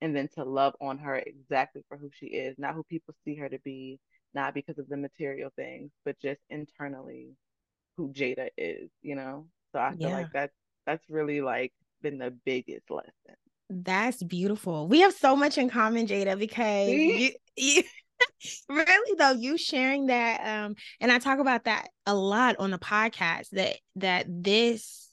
and 0.00 0.14
then 0.14 0.28
to 0.34 0.44
love 0.44 0.74
on 0.80 0.98
her 0.98 1.16
exactly 1.16 1.84
for 1.88 1.96
who 1.96 2.10
she 2.12 2.26
is, 2.26 2.56
not 2.58 2.74
who 2.74 2.84
people 2.84 3.14
see 3.24 3.34
her 3.36 3.48
to 3.48 3.58
be, 3.60 3.98
not 4.34 4.54
because 4.54 4.78
of 4.78 4.88
the 4.88 4.96
material 4.96 5.50
things, 5.56 5.90
but 6.04 6.18
just 6.20 6.40
internally 6.50 7.30
who 7.96 8.12
Jaida 8.12 8.48
is, 8.56 8.90
you 9.02 9.14
know? 9.14 9.46
So 9.72 9.80
I 9.80 9.90
feel 9.90 10.10
yeah. 10.10 10.16
like 10.16 10.32
that 10.32 10.50
that's 10.86 11.04
really 11.10 11.40
like 11.40 11.72
been 12.00 12.18
the 12.18 12.30
biggest 12.44 12.90
lesson. 12.90 13.36
That's 13.70 14.22
beautiful. 14.22 14.88
We 14.88 15.00
have 15.00 15.12
so 15.12 15.36
much 15.36 15.58
in 15.58 15.68
common, 15.68 16.06
Jaida, 16.06 16.38
because 16.38 16.88
you, 16.88 17.32
you 17.56 17.82
really 18.68 19.16
though 19.18 19.32
you 19.32 19.58
sharing 19.58 20.06
that 20.06 20.40
um 20.40 20.74
and 21.00 21.10
I 21.10 21.18
talk 21.18 21.38
about 21.38 21.64
that 21.64 21.88
a 22.06 22.14
lot 22.14 22.56
on 22.58 22.70
the 22.70 22.78
podcast 22.78 23.50
that 23.50 23.76
that 23.96 24.26
this 24.28 25.08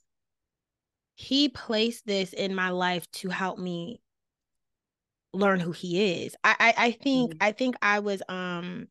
he 1.15 1.49
placed 1.49 2.05
this 2.05 2.33
in 2.33 2.53
my 2.53 2.69
life 2.69 3.09
to 3.11 3.29
help 3.29 3.57
me 3.57 4.01
learn 5.33 5.59
who 5.59 5.71
he 5.71 6.23
is. 6.23 6.35
I 6.43 6.55
I, 6.59 6.73
I 6.87 6.91
think 6.91 7.31
mm-hmm. 7.31 7.43
I 7.43 7.51
think 7.51 7.75
I 7.81 7.99
was 7.99 8.21
um 8.29 8.87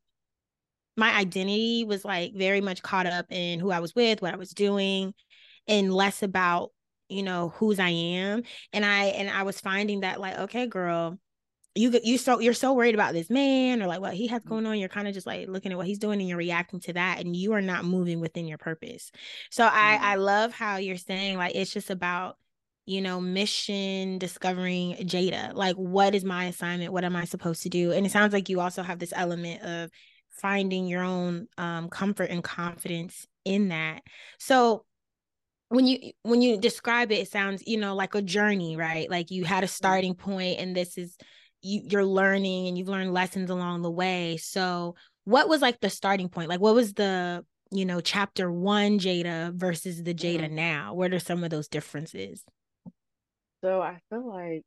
my 0.96 1.12
identity 1.12 1.85
was 1.85 2.05
like 2.05 2.35
very 2.35 2.61
much 2.61 2.83
caught 2.83 3.07
up 3.07 3.27
in 3.31 3.59
who 3.59 3.70
I 3.70 3.81
was 3.81 3.94
with, 3.94 4.22
what 4.22 4.35
I 4.35 4.37
was 4.37 4.50
doing, 4.50 5.14
and 5.66 5.92
less 5.92 6.22
about 6.22 6.70
you 7.09 7.22
know 7.22 7.50
whose 7.57 7.79
I 7.79 7.90
am. 7.90 8.42
And 8.72 8.85
I 8.85 9.05
and 9.07 9.29
I 9.29 9.42
was 9.42 9.61
finding 9.61 10.00
that 10.00 10.20
like, 10.20 10.38
okay, 10.38 10.66
girl, 10.66 11.18
you 11.74 11.98
you 12.04 12.18
so 12.18 12.38
you're 12.38 12.52
so 12.52 12.72
worried 12.72 12.94
about 12.94 13.14
this 13.14 13.30
man 13.30 13.82
or 13.82 13.87
like 13.87 14.00
what 14.00 14.14
he 14.14 14.28
has 14.28 14.42
mm. 14.42 14.48
going 14.48 14.66
on. 14.66 14.78
You're 14.78 14.88
kind 14.88 15.08
of 15.08 15.14
just 15.14 15.26
like 15.26 15.48
looking 15.48 15.72
at 15.72 15.78
what 15.78 15.87
he's 15.87 15.98
doing 15.98 16.20
and 16.20 16.28
you're 16.28 16.38
reacting 16.38 16.80
to 16.80 16.92
that, 16.92 17.20
and 17.20 17.34
you 17.34 17.52
are 17.52 17.62
not 17.62 17.84
moving 17.84 18.20
within 18.20 18.46
your 18.46 18.58
purpose. 18.58 19.10
So 19.50 19.64
mm-hmm. 19.64 19.76
I 19.76 20.12
I 20.12 20.14
love 20.16 20.52
how 20.52 20.76
you're 20.76 20.96
saying 20.96 21.38
like 21.38 21.54
it's 21.54 21.72
just 21.72 21.90
about 21.90 22.37
you 22.87 23.00
know, 23.00 23.20
mission 23.20 24.18
discovering 24.18 24.94
Jaida. 24.96 25.54
Like, 25.54 25.76
what 25.76 26.14
is 26.14 26.24
my 26.24 26.44
assignment? 26.46 26.92
What 26.92 27.04
am 27.04 27.16
I 27.16 27.24
supposed 27.24 27.62
to 27.62 27.70
do? 27.70 27.92
And 27.92 28.04
it 28.04 28.12
sounds 28.12 28.32
like 28.32 28.48
you 28.48 28.60
also 28.60 28.82
have 28.82 28.98
this 28.98 29.12
element 29.16 29.62
of 29.62 29.90
finding 30.30 30.87
your 30.87 31.02
own 31.02 31.46
um, 31.56 31.88
comfort 31.88 32.30
and 32.30 32.44
confidence 32.44 33.26
in 33.44 33.68
that. 33.68 34.02
So, 34.38 34.84
when 35.68 35.87
you 35.87 36.12
when 36.22 36.42
you 36.42 36.58
describe 36.58 37.10
it 37.10 37.20
it 37.20 37.28
sounds 37.28 37.66
you 37.66 37.78
know 37.78 37.96
like 37.96 38.14
a 38.14 38.22
journey 38.22 38.76
right 38.76 39.10
like 39.10 39.30
you 39.30 39.44
had 39.44 39.64
a 39.64 39.66
mm-hmm. 39.66 39.72
starting 39.72 40.14
point 40.14 40.60
and 40.60 40.76
this 40.76 40.98
is 40.98 41.16
you 41.64 41.81
you're 41.85 42.05
learning 42.05 42.68
and 42.68 42.79
you've 42.79 42.88
learned 42.88 43.12
lessons 43.12 43.50
along 43.50 43.83
the 43.83 43.90
way. 43.90 44.37
So 44.37 44.94
what 45.24 45.48
was 45.48 45.62
like 45.62 45.81
the 45.81 45.90
starting 45.90 46.29
point? 46.29 46.48
Like 46.48 46.61
what 46.61 46.74
was 46.74 46.92
the 46.92 47.44
you 47.70 47.85
know 47.85 48.00
chapter 48.00 48.53
1 48.53 48.98
Jaida 48.98 49.53
versus 49.55 50.03
the 50.03 50.14
Jaida 50.14 50.44
mm-hmm. 50.44 50.55
now? 50.55 50.94
What 50.94 51.12
are 51.12 51.18
some 51.18 51.42
of 51.42 51.50
those 51.50 51.68
differences? 51.68 52.44
So 53.62 53.81
I 53.81 53.98
feel 54.11 54.29
like 54.29 54.62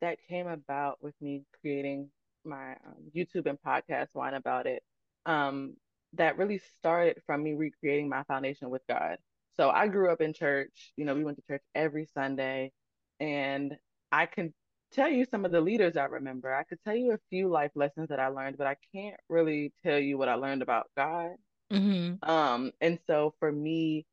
that 0.00 0.18
came 0.28 0.46
about 0.46 0.98
with 1.02 1.14
me 1.20 1.42
creating 1.60 2.10
my 2.44 2.72
um, 2.72 3.10
YouTube 3.14 3.46
and 3.46 3.58
podcast 3.66 4.08
Wine 4.14 4.34
About 4.34 4.66
It. 4.66 4.82
Um 5.26 5.74
that 6.12 6.38
really 6.38 6.60
started 6.78 7.20
from 7.26 7.42
me 7.42 7.54
recreating 7.54 8.08
my 8.08 8.22
foundation 8.22 8.70
with 8.70 8.82
God. 8.88 9.16
So 9.56 9.70
I 9.70 9.88
grew 9.88 10.10
up 10.10 10.20
in 10.20 10.32
church. 10.32 10.92
You 10.96 11.04
know, 11.04 11.14
we 11.14 11.24
went 11.24 11.38
to 11.38 11.42
church 11.46 11.62
every 11.74 12.06
Sunday, 12.14 12.72
and 13.18 13.76
I 14.12 14.26
can 14.26 14.54
tell 14.92 15.08
you 15.08 15.26
some 15.30 15.44
of 15.44 15.52
the 15.52 15.60
leaders 15.60 15.96
I 15.96 16.04
remember. 16.04 16.54
I 16.54 16.64
could 16.64 16.78
tell 16.84 16.94
you 16.94 17.12
a 17.12 17.18
few 17.30 17.48
life 17.48 17.72
lessons 17.74 18.08
that 18.08 18.20
I 18.20 18.28
learned, 18.28 18.58
but 18.58 18.66
I 18.66 18.76
can't 18.94 19.16
really 19.28 19.72
tell 19.82 19.98
you 19.98 20.18
what 20.18 20.28
I 20.28 20.34
learned 20.34 20.62
about 20.62 20.90
God. 20.96 21.32
Mm-hmm. 21.72 22.28
Um, 22.28 22.72
and 22.80 22.98
so 23.06 23.34
for 23.38 23.50
me, 23.50 24.06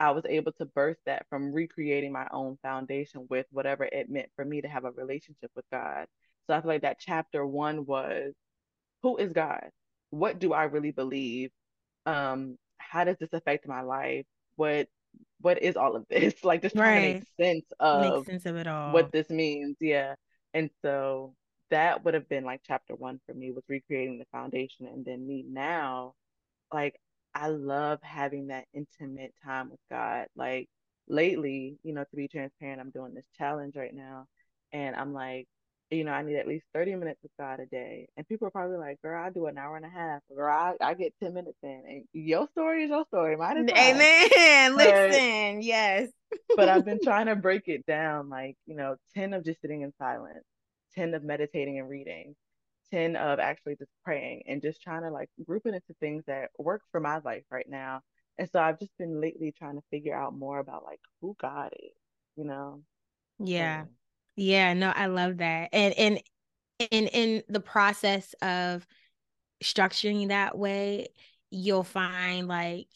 I 0.00 0.10
was 0.10 0.24
able 0.28 0.52
to 0.52 0.64
birth 0.64 0.96
that 1.06 1.26
from 1.30 1.52
recreating 1.52 2.12
my 2.12 2.26
own 2.32 2.58
foundation 2.62 3.26
with 3.30 3.46
whatever 3.50 3.84
it 3.84 4.10
meant 4.10 4.28
for 4.34 4.44
me 4.44 4.60
to 4.62 4.68
have 4.68 4.84
a 4.84 4.90
relationship 4.90 5.50
with 5.54 5.64
God. 5.70 6.06
So 6.46 6.54
I 6.54 6.60
feel 6.60 6.68
like 6.68 6.82
that 6.82 6.98
chapter 6.98 7.46
one 7.46 7.86
was 7.86 8.32
who 9.02 9.16
is 9.16 9.32
God? 9.32 9.70
What 10.10 10.38
do 10.38 10.52
I 10.52 10.64
really 10.64 10.90
believe? 10.90 11.50
Um, 12.06 12.56
how 12.78 13.04
does 13.04 13.16
this 13.18 13.32
affect 13.32 13.68
my 13.68 13.82
life? 13.82 14.26
what 14.56 14.88
what 15.44 15.62
is 15.62 15.76
all 15.76 15.94
of 15.94 16.06
this? 16.08 16.34
Like 16.42 16.62
just 16.62 16.74
trying 16.74 17.02
right. 17.02 17.12
to 17.12 17.14
make 17.14 17.46
sense 17.46 17.66
of 17.78 18.00
make 18.00 18.24
sense 18.24 18.46
of 18.46 18.56
it 18.56 18.66
all. 18.66 18.92
What 18.92 19.12
this 19.12 19.28
means. 19.28 19.76
Yeah. 19.78 20.14
And 20.54 20.70
so 20.82 21.34
that 21.70 22.04
would 22.04 22.14
have 22.14 22.28
been 22.28 22.44
like 22.44 22.62
chapter 22.66 22.94
one 22.94 23.20
for 23.26 23.34
me 23.34 23.50
was 23.50 23.64
recreating 23.68 24.18
the 24.18 24.24
foundation. 24.32 24.86
And 24.86 25.04
then 25.04 25.26
me 25.26 25.44
now, 25.46 26.14
like 26.72 26.98
I 27.34 27.48
love 27.48 27.98
having 28.02 28.46
that 28.46 28.64
intimate 28.72 29.34
time 29.44 29.70
with 29.70 29.80
God. 29.90 30.28
Like 30.34 30.68
lately, 31.08 31.76
you 31.82 31.92
know, 31.92 32.04
to 32.04 32.16
be 32.16 32.28
transparent, 32.28 32.80
I'm 32.80 32.90
doing 32.90 33.12
this 33.12 33.28
challenge 33.36 33.76
right 33.76 33.94
now. 33.94 34.26
And 34.72 34.96
I'm 34.96 35.12
like, 35.12 35.46
you 35.90 36.04
know, 36.04 36.12
I 36.12 36.22
need 36.22 36.36
at 36.36 36.48
least 36.48 36.66
30 36.74 36.96
minutes 36.96 37.20
with 37.22 37.32
God 37.38 37.60
a 37.60 37.66
day. 37.66 38.08
And 38.16 38.26
people 38.26 38.48
are 38.48 38.50
probably 38.50 38.78
like, 38.78 39.00
girl, 39.02 39.22
I 39.22 39.30
do 39.30 39.46
an 39.46 39.58
hour 39.58 39.76
and 39.76 39.84
a 39.84 39.88
half. 39.88 40.20
Girl, 40.34 40.52
I, 40.52 40.74
I 40.84 40.94
get 40.94 41.14
10 41.22 41.34
minutes 41.34 41.58
in. 41.62 41.82
And 41.88 42.04
your 42.12 42.48
story 42.52 42.84
is 42.84 42.90
your 42.90 43.04
story. 43.06 43.36
Mine 43.36 43.58
is 43.58 43.66
mine. 43.70 43.96
Amen. 43.96 44.74
But, 44.76 45.10
Listen, 45.10 45.62
yes. 45.62 46.08
but 46.56 46.68
I've 46.68 46.84
been 46.84 47.00
trying 47.04 47.26
to 47.26 47.36
break 47.36 47.68
it 47.68 47.86
down 47.86 48.28
like, 48.28 48.56
you 48.66 48.74
know, 48.76 48.96
10 49.14 49.34
of 49.34 49.44
just 49.44 49.60
sitting 49.60 49.82
in 49.82 49.92
silence, 49.98 50.44
10 50.94 51.14
of 51.14 51.22
meditating 51.22 51.78
and 51.78 51.88
reading, 51.88 52.34
10 52.90 53.16
of 53.16 53.38
actually 53.38 53.76
just 53.76 53.90
praying 54.04 54.42
and 54.48 54.62
just 54.62 54.82
trying 54.82 55.02
to 55.02 55.10
like 55.10 55.28
group 55.46 55.66
it 55.66 55.74
into 55.74 55.94
things 56.00 56.24
that 56.26 56.50
work 56.58 56.82
for 56.90 57.00
my 57.00 57.20
life 57.24 57.44
right 57.50 57.68
now. 57.68 58.00
And 58.38 58.48
so 58.50 58.58
I've 58.58 58.80
just 58.80 58.96
been 58.98 59.20
lately 59.20 59.52
trying 59.56 59.76
to 59.76 59.82
figure 59.90 60.14
out 60.14 60.34
more 60.36 60.58
about 60.58 60.84
like 60.84 61.00
who 61.20 61.36
God 61.40 61.72
is, 61.78 61.92
you 62.36 62.44
know? 62.44 62.82
Yeah. 63.38 63.84
Yeah, 64.36 64.74
no, 64.74 64.90
I 64.90 65.06
love 65.06 65.38
that. 65.38 65.70
And 65.72 65.94
and 65.94 66.20
in 66.90 67.06
in 67.08 67.42
the 67.48 67.60
process 67.60 68.34
of 68.42 68.86
structuring 69.62 70.28
that 70.28 70.58
way, 70.58 71.08
you'll 71.50 71.84
find 71.84 72.48
like 72.48 72.88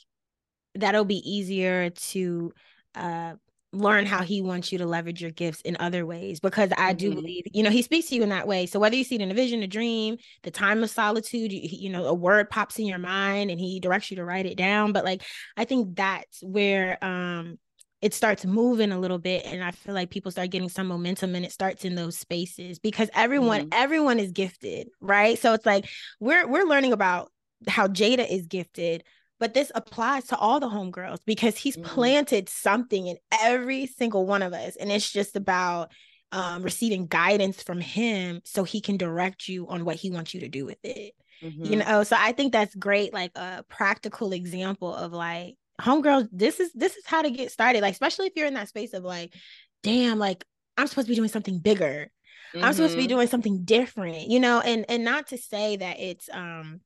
that'll 0.74 1.04
be 1.04 1.30
easier 1.30 1.90
to 1.90 2.52
uh 2.94 3.34
learn 3.72 4.06
how 4.06 4.22
he 4.22 4.40
wants 4.40 4.72
you 4.72 4.78
to 4.78 4.86
leverage 4.86 5.20
your 5.20 5.30
gifts 5.30 5.60
in 5.60 5.76
other 5.78 6.06
ways 6.06 6.40
because 6.40 6.70
I 6.78 6.94
do 6.94 7.10
mm-hmm. 7.10 7.20
believe, 7.20 7.44
you 7.52 7.62
know, 7.62 7.70
he 7.70 7.82
speaks 7.82 8.08
to 8.08 8.14
you 8.14 8.22
in 8.22 8.30
that 8.30 8.48
way. 8.48 8.64
So 8.64 8.80
whether 8.80 8.96
you 8.96 9.04
see 9.04 9.16
it 9.16 9.20
in 9.20 9.30
a 9.30 9.34
vision, 9.34 9.62
a 9.62 9.66
dream, 9.66 10.16
the 10.42 10.50
time 10.50 10.82
of 10.82 10.88
solitude, 10.88 11.52
you, 11.52 11.60
you, 11.62 11.90
know, 11.90 12.06
a 12.06 12.14
word 12.14 12.48
pops 12.48 12.78
in 12.78 12.86
your 12.86 12.98
mind 12.98 13.50
and 13.50 13.60
he 13.60 13.78
directs 13.78 14.10
you 14.10 14.16
to 14.16 14.24
write 14.24 14.46
it 14.46 14.56
down. 14.56 14.92
But 14.92 15.04
like, 15.04 15.22
I 15.56 15.66
think 15.66 15.96
that's 15.96 16.42
where 16.42 17.02
um 17.04 17.58
it 18.00 18.14
starts 18.14 18.44
moving 18.44 18.92
a 18.92 18.98
little 18.98 19.18
bit 19.18 19.44
and 19.44 19.62
i 19.62 19.70
feel 19.70 19.94
like 19.94 20.10
people 20.10 20.30
start 20.30 20.50
getting 20.50 20.68
some 20.68 20.86
momentum 20.86 21.34
and 21.34 21.44
it 21.44 21.52
starts 21.52 21.84
in 21.84 21.94
those 21.94 22.16
spaces 22.18 22.78
because 22.78 23.10
everyone 23.14 23.62
mm-hmm. 23.62 23.68
everyone 23.72 24.18
is 24.18 24.32
gifted 24.32 24.88
right 25.00 25.38
so 25.38 25.52
it's 25.52 25.66
like 25.66 25.88
we're 26.20 26.46
we're 26.46 26.64
learning 26.64 26.92
about 26.92 27.30
how 27.66 27.86
jaida 27.88 28.28
is 28.30 28.46
gifted 28.46 29.04
but 29.40 29.54
this 29.54 29.70
applies 29.74 30.24
to 30.26 30.36
all 30.36 30.58
the 30.58 30.68
homegirls 30.68 31.18
because 31.24 31.56
he's 31.56 31.76
mm-hmm. 31.76 31.88
planted 31.88 32.48
something 32.48 33.06
in 33.06 33.16
every 33.42 33.86
single 33.86 34.26
one 34.26 34.42
of 34.42 34.52
us 34.52 34.76
and 34.76 34.90
it's 34.90 35.10
just 35.10 35.36
about 35.36 35.90
um, 36.30 36.62
receiving 36.62 37.06
guidance 37.06 37.62
from 37.62 37.80
him 37.80 38.42
so 38.44 38.62
he 38.62 38.82
can 38.82 38.98
direct 38.98 39.48
you 39.48 39.66
on 39.68 39.86
what 39.86 39.96
he 39.96 40.10
wants 40.10 40.34
you 40.34 40.40
to 40.40 40.48
do 40.48 40.66
with 40.66 40.76
it 40.82 41.14
mm-hmm. 41.42 41.64
you 41.64 41.76
know 41.76 42.02
so 42.02 42.16
i 42.18 42.32
think 42.32 42.52
that's 42.52 42.74
great 42.74 43.14
like 43.14 43.32
a 43.34 43.64
practical 43.68 44.32
example 44.32 44.94
of 44.94 45.12
like 45.12 45.56
homegirls, 45.80 46.28
this 46.32 46.60
is 46.60 46.72
this 46.72 46.96
is 46.96 47.06
how 47.06 47.22
to 47.22 47.30
get 47.30 47.50
started. 47.50 47.82
Like, 47.82 47.92
especially 47.92 48.26
if 48.26 48.32
you're 48.36 48.46
in 48.46 48.54
that 48.54 48.68
space 48.68 48.92
of 48.92 49.04
like, 49.04 49.34
damn, 49.82 50.18
like 50.18 50.44
I'm 50.76 50.86
supposed 50.86 51.06
to 51.06 51.12
be 51.12 51.16
doing 51.16 51.28
something 51.28 51.58
bigger. 51.58 52.10
Mm-hmm. 52.54 52.64
I'm 52.64 52.72
supposed 52.72 52.92
to 52.92 52.96
be 52.96 53.04
mm-hmm. 53.04 53.16
doing 53.16 53.28
something 53.28 53.64
different, 53.64 54.28
you 54.28 54.40
know, 54.40 54.60
and 54.60 54.84
and 54.88 55.04
not 55.04 55.28
to 55.28 55.38
say 55.38 55.76
that 55.76 56.00
it's 56.00 56.28
um 56.32 56.80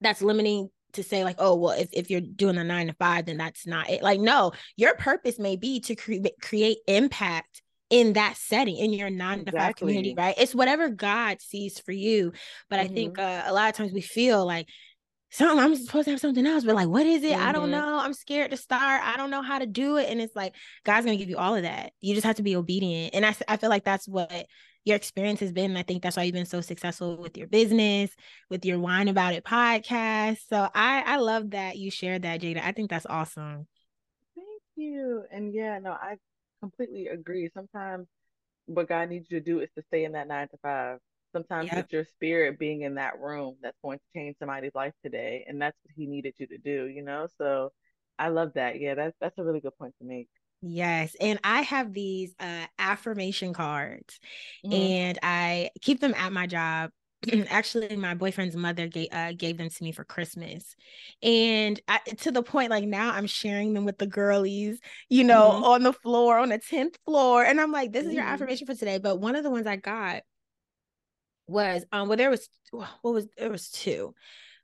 that's 0.00 0.22
limiting 0.22 0.70
to 0.92 1.02
say 1.02 1.24
like 1.24 1.36
oh 1.38 1.54
well 1.54 1.78
if, 1.78 1.88
if 1.92 2.10
you're 2.10 2.20
doing 2.20 2.56
a 2.56 2.64
nine 2.64 2.88
to 2.88 2.92
five 2.94 3.26
then 3.26 3.36
that's 3.36 3.66
not 3.66 3.88
it 3.90 4.02
like 4.02 4.18
no 4.18 4.52
your 4.76 4.94
purpose 4.94 5.38
may 5.38 5.56
be 5.56 5.80
to 5.80 5.94
cre- 5.94 6.26
create 6.40 6.78
impact 6.86 7.62
in 7.90 8.14
that 8.14 8.36
setting 8.36 8.76
in 8.76 8.92
your 8.92 9.10
nine 9.10 9.44
to 9.44 9.52
five 9.52 9.76
community 9.76 10.14
right 10.16 10.34
it's 10.38 10.54
whatever 10.54 10.88
god 10.88 11.40
sees 11.40 11.78
for 11.78 11.92
you 11.92 12.32
but 12.68 12.80
mm-hmm. 12.80 12.90
i 12.90 12.94
think 12.94 13.16
mm-hmm. 13.16 13.48
uh, 13.48 13.50
a 13.50 13.52
lot 13.52 13.68
of 13.68 13.76
times 13.76 13.92
we 13.92 14.00
feel 14.00 14.44
like 14.44 14.68
something 15.30 15.58
I'm 15.58 15.76
supposed 15.76 16.04
to 16.06 16.12
have 16.12 16.20
something 16.20 16.46
else, 16.46 16.64
but 16.64 16.74
like, 16.74 16.88
what 16.88 17.06
is 17.06 17.22
it? 17.22 17.32
Mm-hmm. 17.32 17.46
I 17.48 17.52
don't 17.52 17.70
mm-hmm. 17.70 17.72
know. 17.72 17.98
I'm 17.98 18.14
scared 18.14 18.50
to 18.52 18.56
start. 18.56 19.02
I 19.04 19.16
don't 19.16 19.30
know 19.30 19.42
how 19.42 19.58
to 19.58 19.66
do 19.66 19.96
it. 19.96 20.08
And 20.08 20.20
it's 20.20 20.36
like, 20.36 20.54
God's 20.84 21.06
gonna 21.06 21.16
give 21.16 21.28
you 21.28 21.38
all 21.38 21.54
of 21.54 21.62
that. 21.62 21.92
You 22.00 22.14
just 22.14 22.26
have 22.26 22.36
to 22.36 22.42
be 22.42 22.56
obedient. 22.56 23.14
And 23.14 23.26
I, 23.26 23.34
I 23.48 23.56
feel 23.56 23.70
like 23.70 23.84
that's 23.84 24.06
what 24.06 24.46
your 24.84 24.96
experience 24.96 25.40
has 25.40 25.52
been. 25.52 25.76
I 25.76 25.82
think 25.82 26.02
that's 26.02 26.16
why 26.16 26.22
you've 26.22 26.34
been 26.34 26.46
so 26.46 26.60
successful 26.60 27.16
with 27.16 27.36
your 27.36 27.48
business, 27.48 28.10
with 28.48 28.64
your 28.64 28.78
wine 28.78 29.08
about 29.08 29.34
it 29.34 29.44
podcast. 29.44 30.38
So 30.48 30.68
I, 30.74 31.02
I 31.02 31.16
love 31.16 31.50
that 31.50 31.76
you 31.76 31.90
shared 31.90 32.22
that, 32.22 32.40
Jaida. 32.40 32.62
I 32.62 32.70
think 32.70 32.88
that's 32.88 33.06
awesome. 33.06 33.66
Thank 34.36 34.62
you. 34.76 35.24
And 35.32 35.52
yeah, 35.52 35.80
no, 35.80 35.90
I 35.90 36.16
completely 36.60 37.08
agree. 37.08 37.50
Sometimes 37.52 38.06
what 38.66 38.88
God 38.88 39.08
needs 39.08 39.26
you 39.28 39.40
to 39.40 39.44
do 39.44 39.60
is 39.60 39.68
to 39.76 39.82
stay 39.88 40.04
in 40.04 40.12
that 40.12 40.28
nine 40.28 40.48
to 40.48 40.56
five 40.62 40.98
sometimes 41.36 41.68
yep. 41.68 41.84
it's 41.84 41.92
your 41.92 42.04
spirit 42.04 42.58
being 42.58 42.82
in 42.82 42.94
that 42.94 43.18
room 43.20 43.56
that's 43.62 43.76
going 43.82 43.98
to 43.98 44.04
change 44.18 44.36
somebody's 44.38 44.74
life 44.74 44.94
today 45.04 45.44
and 45.46 45.60
that's 45.60 45.76
what 45.82 45.92
he 45.94 46.06
needed 46.06 46.34
you 46.38 46.46
to 46.46 46.58
do 46.58 46.86
you 46.86 47.02
know 47.02 47.26
so 47.36 47.70
i 48.18 48.28
love 48.28 48.52
that 48.54 48.80
yeah 48.80 48.94
that's 48.94 49.14
that's 49.20 49.36
a 49.38 49.44
really 49.44 49.60
good 49.60 49.76
point 49.78 49.94
to 50.00 50.06
make 50.06 50.28
Yes. 50.62 51.14
And 51.20 51.38
I 51.44 51.62
have 51.62 51.92
these 51.92 52.34
uh, 52.40 52.66
affirmation 52.78 53.52
cards 53.52 54.18
mm-hmm. 54.64 54.72
and 54.74 55.18
I 55.22 55.70
keep 55.82 56.00
them 56.00 56.14
at 56.16 56.32
my 56.32 56.46
job. 56.46 56.90
Actually, 57.48 57.94
my 57.96 58.14
boyfriend's 58.14 58.56
mother 58.56 58.88
gave, 58.88 59.08
uh, 59.12 59.32
gave 59.32 59.58
them 59.58 59.68
to 59.68 59.84
me 59.84 59.92
for 59.92 60.04
Christmas. 60.04 60.74
And 61.22 61.80
I, 61.88 61.98
to 62.18 62.30
the 62.30 62.42
point, 62.42 62.70
like 62.70 62.84
now 62.84 63.12
I'm 63.12 63.26
sharing 63.26 63.74
them 63.74 63.84
with 63.84 63.98
the 63.98 64.06
girlies, 64.06 64.80
you 65.08 65.24
know, 65.24 65.50
mm-hmm. 65.50 65.64
on 65.64 65.82
the 65.82 65.92
floor, 65.92 66.38
on 66.38 66.48
the 66.48 66.58
10th 66.58 66.96
floor. 67.04 67.44
And 67.44 67.60
I'm 67.60 67.72
like, 67.72 67.92
this 67.92 68.02
is 68.02 68.08
mm-hmm. 68.08 68.16
your 68.16 68.26
affirmation 68.26 68.66
for 68.66 68.74
today. 68.74 68.98
But 68.98 69.20
one 69.20 69.36
of 69.36 69.44
the 69.44 69.50
ones 69.50 69.66
I 69.66 69.76
got 69.76 70.22
was 71.46 71.84
um 71.92 72.08
well 72.08 72.16
there 72.16 72.30
was 72.30 72.48
what 72.70 72.90
was 73.02 73.26
there 73.36 73.50
was 73.50 73.70
two. 73.70 74.14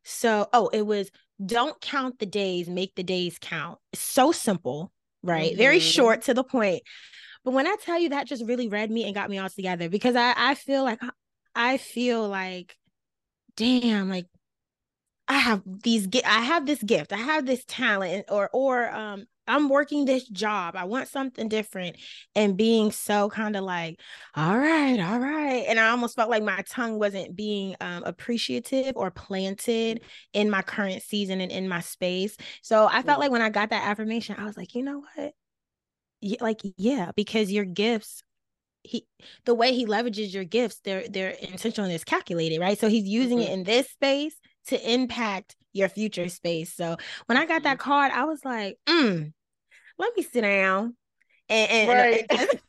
So 0.05 0.49
oh 0.53 0.69
it 0.69 0.83
was 0.83 1.11
don't 1.45 1.81
count 1.81 2.19
the 2.19 2.27
days 2.27 2.69
make 2.69 2.95
the 2.95 3.03
days 3.03 3.39
count. 3.41 3.79
So 3.95 4.33
simple 4.33 4.93
right? 5.23 5.53
Mm-hmm. 5.53 5.59
very 5.59 5.79
short 5.79 6.23
to 6.23 6.35
the 6.35 6.45
point. 6.45 6.83
But 7.45 7.55
when 7.55 7.67
i 7.67 7.77
tell 7.85 7.99
you 7.99 8.11
that 8.11 8.27
just 8.27 8.45
really 8.45 8.69
read 8.69 8.91
me 8.91 9.05
and 9.05 9.15
got 9.15 9.29
me 9.29 9.39
all 9.39 9.51
together 9.51 9.89
because 9.89 10.15
i 10.15 10.33
i 10.37 10.55
feel 10.55 10.85
like 10.85 11.01
i 11.57 11.77
feel 11.77 12.29
like 12.29 12.77
damn 13.57 14.09
like 14.09 14.27
I 15.33 15.39
have 15.39 15.63
these 15.65 16.09
I 16.25 16.43
have 16.43 16.67
this 16.67 16.83
gift. 16.83 17.13
I 17.13 17.17
have 17.17 17.47
this 17.47 17.65
talent 17.67 18.27
or 18.29 18.51
or 18.53 18.91
um 18.91 19.25
I'm 19.49 19.69
working 19.69 20.05
this 20.05 20.29
job. 20.29 20.77
I 20.77 20.85
want 20.85 21.09
something 21.09 21.49
different. 21.49 21.97
And 22.37 22.57
being 22.57 22.93
so 22.93 23.29
kind 23.29 23.57
of 23.57 23.65
like, 23.65 23.99
all 24.37 24.57
right, 24.57 25.01
all 25.01 25.19
right. 25.19 25.65
And 25.67 25.81
I 25.81 25.89
almost 25.89 26.15
felt 26.15 26.31
like 26.31 26.45
my 26.45 26.63
tongue 26.69 26.99
wasn't 26.99 27.35
being 27.35 27.75
um, 27.81 28.05
appreciative 28.05 28.93
or 28.95 29.11
planted 29.11 30.03
in 30.33 30.49
my 30.49 30.63
current 30.63 31.03
season 31.03 31.41
and 31.41 31.51
in 31.51 31.69
my 31.69 31.81
space. 31.81 32.37
So 32.63 32.89
I 32.91 33.03
felt 33.03 33.19
like 33.19 33.33
when 33.33 33.43
I 33.43 33.49
got 33.49 33.71
that 33.71 33.85
affirmation, 33.85 34.37
I 34.39 34.45
was 34.45 34.57
like, 34.57 34.77
you 34.77 34.85
know 34.85 35.03
what? 35.17 35.33
Yeah, 36.21 36.39
like, 36.41 36.61
yeah, 36.77 37.11
because 37.17 37.51
your 37.51 37.65
gifts 37.65 38.23
he 38.85 39.07
the 39.45 39.55
way 39.55 39.73
he 39.73 39.87
leverages 39.87 40.35
your 40.35 40.43
gifts 40.43 40.81
they're 40.83 41.07
they're 41.09 41.31
intentional 41.31 41.85
and 41.85 41.95
it's 41.95 42.03
calculated 42.03 42.59
right 42.61 42.81
so 42.81 42.89
he's 42.89 43.05
using 43.05 43.39
mm-hmm. 43.39 43.49
it 43.49 43.53
in 43.53 43.63
this 43.63 43.89
space 43.89 44.35
to 44.69 44.93
impact 44.93 45.57
your 45.73 45.89
future 45.89 46.29
space. 46.29 46.73
So 46.75 46.97
when 47.27 47.39
I 47.39 47.47
got 47.47 47.63
that 47.65 47.79
mm-hmm. 47.79 47.91
card, 47.91 48.13
I 48.13 48.25
was 48.25 48.45
like, 48.45 48.79
mm, 48.89 49.33
let 49.99 50.17
me 50.17 50.23
sit 50.23 50.43
down 50.43 50.97
and, 51.49 51.71
and, 51.71 51.89
right. 51.89 52.27
and, 52.31 52.49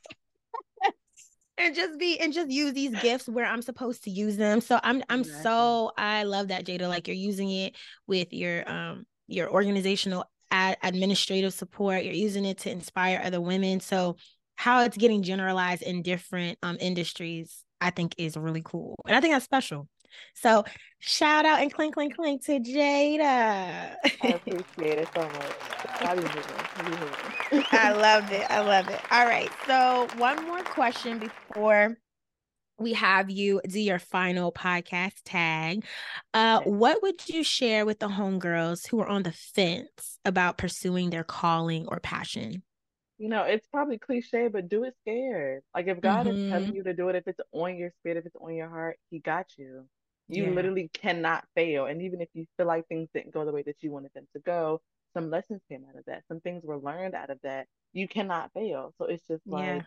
and 1.57 1.75
just 1.75 1.99
be 1.99 2.19
and 2.19 2.33
just 2.33 2.49
use 2.49 2.73
these 2.73 2.97
gifts 3.01 3.27
where 3.27 3.45
I'm 3.45 3.61
supposed 3.61 4.03
to 4.05 4.09
use 4.09 4.37
them. 4.37 4.61
So 4.61 4.79
I'm 4.83 5.03
I'm 5.09 5.21
exactly. 5.21 5.43
so 5.43 5.91
I 5.97 6.23
love 6.23 6.49
that 6.49 6.65
Jaida. 6.65 6.87
Like 6.87 7.07
you're 7.07 7.15
using 7.15 7.49
it 7.51 7.75
with 8.07 8.33
your 8.33 8.69
um 8.69 9.05
your 9.27 9.49
organizational 9.49 10.25
ad- 10.51 10.77
administrative 10.83 11.53
support. 11.53 12.03
You're 12.03 12.13
using 12.13 12.45
it 12.45 12.59
to 12.59 12.71
inspire 12.71 13.21
other 13.23 13.41
women. 13.41 13.79
So 13.79 14.17
how 14.55 14.83
it's 14.83 14.97
getting 14.97 15.23
generalized 15.23 15.81
in 15.81 16.01
different 16.01 16.57
um 16.63 16.77
industries, 16.79 17.63
I 17.79 17.91
think 17.91 18.15
is 18.17 18.35
really 18.35 18.61
cool. 18.63 18.95
And 19.07 19.15
I 19.15 19.21
think 19.21 19.33
that's 19.33 19.45
special. 19.45 19.87
So 20.35 20.65
shout 20.99 21.45
out 21.45 21.61
and 21.61 21.73
clink, 21.73 21.93
clink, 21.93 22.15
clink 22.15 22.45
to 22.45 22.59
Jaida. 22.59 23.95
I 24.03 24.27
appreciate 24.27 24.99
it 24.99 25.09
so 25.13 25.21
much. 25.21 25.55
I 25.99 27.91
love 27.91 28.31
it. 28.31 28.49
I 28.49 28.61
love 28.61 28.89
it. 28.89 28.99
All 29.11 29.25
right. 29.25 29.49
So 29.67 30.07
one 30.17 30.45
more 30.45 30.63
question 30.63 31.19
before 31.19 31.97
we 32.79 32.93
have 32.93 33.29
you 33.29 33.61
do 33.67 33.79
your 33.79 33.99
final 33.99 34.51
podcast 34.51 35.21
tag. 35.25 35.85
Uh, 36.33 36.61
what 36.61 37.01
would 37.01 37.27
you 37.29 37.43
share 37.43 37.85
with 37.85 37.99
the 37.99 38.09
homegirls 38.09 38.87
who 38.87 38.99
are 38.99 39.07
on 39.07 39.23
the 39.23 39.31
fence 39.31 40.19
about 40.25 40.57
pursuing 40.57 41.09
their 41.09 41.23
calling 41.23 41.87
or 41.87 41.99
passion? 41.99 42.63
You 43.19 43.29
know, 43.29 43.43
it's 43.43 43.67
probably 43.67 43.99
cliche, 43.99 44.47
but 44.47 44.67
do 44.67 44.83
it 44.83 44.95
scared. 45.01 45.61
Like 45.73 45.87
if 45.87 46.01
God 46.01 46.25
mm-hmm. 46.25 46.37
is 46.37 46.49
telling 46.49 46.67
mm-hmm. 46.67 46.75
you 46.75 46.83
to 46.83 46.93
do 46.93 47.09
it, 47.09 47.15
if 47.15 47.27
it's 47.27 47.39
on 47.51 47.77
your 47.77 47.91
spirit, 47.99 48.17
if 48.17 48.25
it's 48.25 48.35
on 48.35 48.53
your 48.55 48.69
heart, 48.69 48.97
He 49.09 49.19
got 49.19 49.45
you. 49.57 49.85
You 50.27 50.45
yeah. 50.45 50.51
literally 50.51 50.89
cannot 50.93 51.45
fail. 51.55 51.85
And 51.85 52.01
even 52.01 52.21
if 52.21 52.29
you 52.33 52.45
feel 52.57 52.65
like 52.65 52.87
things 52.87 53.09
didn't 53.13 53.33
go 53.33 53.45
the 53.45 53.51
way 53.51 53.63
that 53.63 53.77
you 53.81 53.91
wanted 53.91 54.11
them 54.13 54.27
to 54.33 54.39
go, 54.39 54.81
some 55.13 55.29
lessons 55.29 55.61
came 55.69 55.85
out 55.89 55.97
of 55.97 56.05
that. 56.05 56.23
Some 56.27 56.39
things 56.39 56.63
were 56.63 56.77
learned 56.77 57.13
out 57.13 57.29
of 57.29 57.39
that. 57.43 57.67
You 57.91 58.07
cannot 58.07 58.51
fail. 58.53 58.93
So 58.97 59.05
it's 59.05 59.27
just 59.27 59.45
like, 59.45 59.65
yeah. 59.65 59.81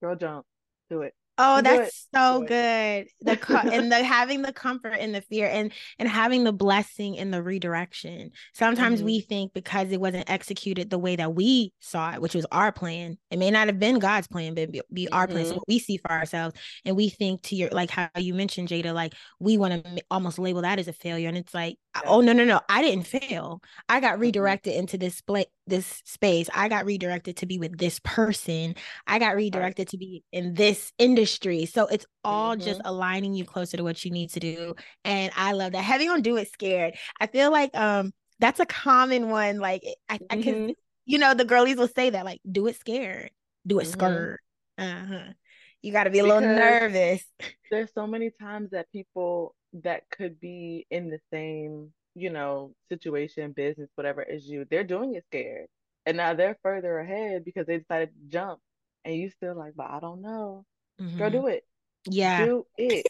girl, 0.00 0.16
jump, 0.16 0.46
do 0.88 1.02
it. 1.02 1.14
Oh, 1.40 1.62
that's 1.62 2.08
so 2.12 2.42
good. 2.42 3.06
The 3.20 3.36
co- 3.36 3.56
and 3.72 3.92
the 3.92 4.02
having 4.02 4.42
the 4.42 4.52
comfort 4.52 4.94
and 4.94 5.14
the 5.14 5.20
fear 5.20 5.46
and 5.46 5.72
and 5.98 6.08
having 6.08 6.42
the 6.42 6.52
blessing 6.52 7.16
and 7.16 7.32
the 7.32 7.42
redirection. 7.42 8.32
Sometimes 8.54 8.98
mm-hmm. 8.98 9.06
we 9.06 9.20
think 9.20 9.54
because 9.54 9.92
it 9.92 10.00
wasn't 10.00 10.28
executed 10.28 10.90
the 10.90 10.98
way 10.98 11.14
that 11.14 11.34
we 11.34 11.72
saw 11.78 12.12
it, 12.12 12.20
which 12.20 12.34
was 12.34 12.44
our 12.50 12.72
plan, 12.72 13.18
it 13.30 13.38
may 13.38 13.52
not 13.52 13.68
have 13.68 13.78
been 13.78 14.00
God's 14.00 14.26
plan, 14.26 14.54
but 14.54 14.72
be, 14.72 14.82
be 14.92 15.08
our 15.10 15.26
mm-hmm. 15.26 15.32
plan. 15.32 15.44
So 15.44 15.50
mm-hmm. 15.50 15.58
what 15.58 15.68
we 15.68 15.78
see 15.78 15.96
for 15.96 16.10
ourselves, 16.10 16.56
and 16.84 16.96
we 16.96 17.08
think 17.08 17.42
to 17.44 17.56
your 17.56 17.70
like 17.70 17.90
how 17.90 18.08
you 18.16 18.34
mentioned 18.34 18.68
Jaida, 18.68 18.92
like 18.92 19.14
we 19.38 19.56
want 19.58 19.84
to 19.84 20.02
almost 20.10 20.40
label 20.40 20.62
that 20.62 20.80
as 20.80 20.88
a 20.88 20.92
failure, 20.92 21.28
and 21.28 21.38
it's 21.38 21.54
like. 21.54 21.78
Oh 22.06 22.20
no 22.20 22.32
no 22.32 22.44
no, 22.44 22.60
I 22.68 22.82
didn't 22.82 23.06
fail. 23.06 23.62
I 23.88 24.00
got 24.00 24.14
mm-hmm. 24.14 24.22
redirected 24.22 24.72
mm-hmm. 24.72 24.80
into 24.80 24.98
this 24.98 25.16
split 25.16 25.50
this 25.66 26.02
space. 26.04 26.48
I 26.54 26.68
got 26.68 26.86
redirected 26.86 27.36
to 27.38 27.46
be 27.46 27.58
with 27.58 27.76
this 27.76 28.00
person. 28.04 28.74
I 29.06 29.18
got 29.18 29.36
redirected 29.36 29.86
right. 29.86 29.90
to 29.90 29.98
be 29.98 30.24
in 30.32 30.54
this 30.54 30.92
industry. 30.98 31.66
So 31.66 31.86
it's 31.86 32.06
all 32.24 32.56
mm-hmm. 32.56 32.64
just 32.64 32.80
aligning 32.84 33.34
you 33.34 33.44
closer 33.44 33.76
to 33.76 33.84
what 33.84 34.04
you 34.04 34.10
need 34.10 34.30
to 34.30 34.40
do. 34.40 34.74
And 35.04 35.32
I 35.36 35.52
love 35.52 35.72
that. 35.72 35.82
Having 35.82 36.10
on 36.10 36.22
do 36.22 36.36
it 36.36 36.50
scared. 36.52 36.94
I 37.20 37.26
feel 37.26 37.50
like 37.50 37.76
um 37.76 38.12
that's 38.40 38.60
a 38.60 38.66
common 38.66 39.30
one. 39.30 39.58
Like 39.58 39.82
I, 40.08 40.18
mm-hmm. 40.18 40.38
I 40.38 40.42
can 40.42 40.74
you 41.08 41.16
know, 41.16 41.32
the 41.32 41.46
girlies 41.46 41.78
will 41.78 41.88
say 41.88 42.10
that, 42.10 42.26
like, 42.26 42.40
do 42.50 42.66
it 42.66 42.78
scared, 42.78 43.30
do 43.66 43.78
it 43.80 43.84
mm-hmm. 43.84 43.92
scared. 43.92 44.40
Uh-huh. 44.76 45.32
You 45.80 45.90
got 45.90 46.04
to 46.04 46.10
be 46.10 46.18
a 46.18 46.22
little 46.22 46.42
nervous. 46.42 47.24
There's 47.70 47.90
so 47.94 48.06
many 48.06 48.30
times 48.30 48.70
that 48.72 48.92
people 48.92 49.54
that 49.82 50.02
could 50.10 50.40
be 50.40 50.86
in 50.90 51.10
the 51.10 51.20
same, 51.32 51.92
you 52.14 52.30
know, 52.30 52.72
situation, 52.88 53.52
business, 53.52 53.88
whatever 53.94 54.26
as 54.28 54.46
you, 54.46 54.66
they're 54.70 54.84
doing 54.84 55.14
it 55.14 55.24
scared. 55.26 55.66
And 56.06 56.16
now 56.16 56.34
they're 56.34 56.58
further 56.62 56.98
ahead 56.98 57.44
because 57.44 57.66
they 57.66 57.78
decided 57.78 58.10
to 58.10 58.28
jump. 58.28 58.60
And 59.04 59.14
you 59.14 59.30
still 59.30 59.56
like, 59.56 59.74
but 59.76 59.90
I 59.90 60.00
don't 60.00 60.22
know. 60.22 60.64
Mm-hmm. 61.00 61.18
Go 61.18 61.30
do 61.30 61.46
it. 61.46 61.64
Yeah. 62.06 62.44
Do 62.44 62.66
it. 62.76 63.06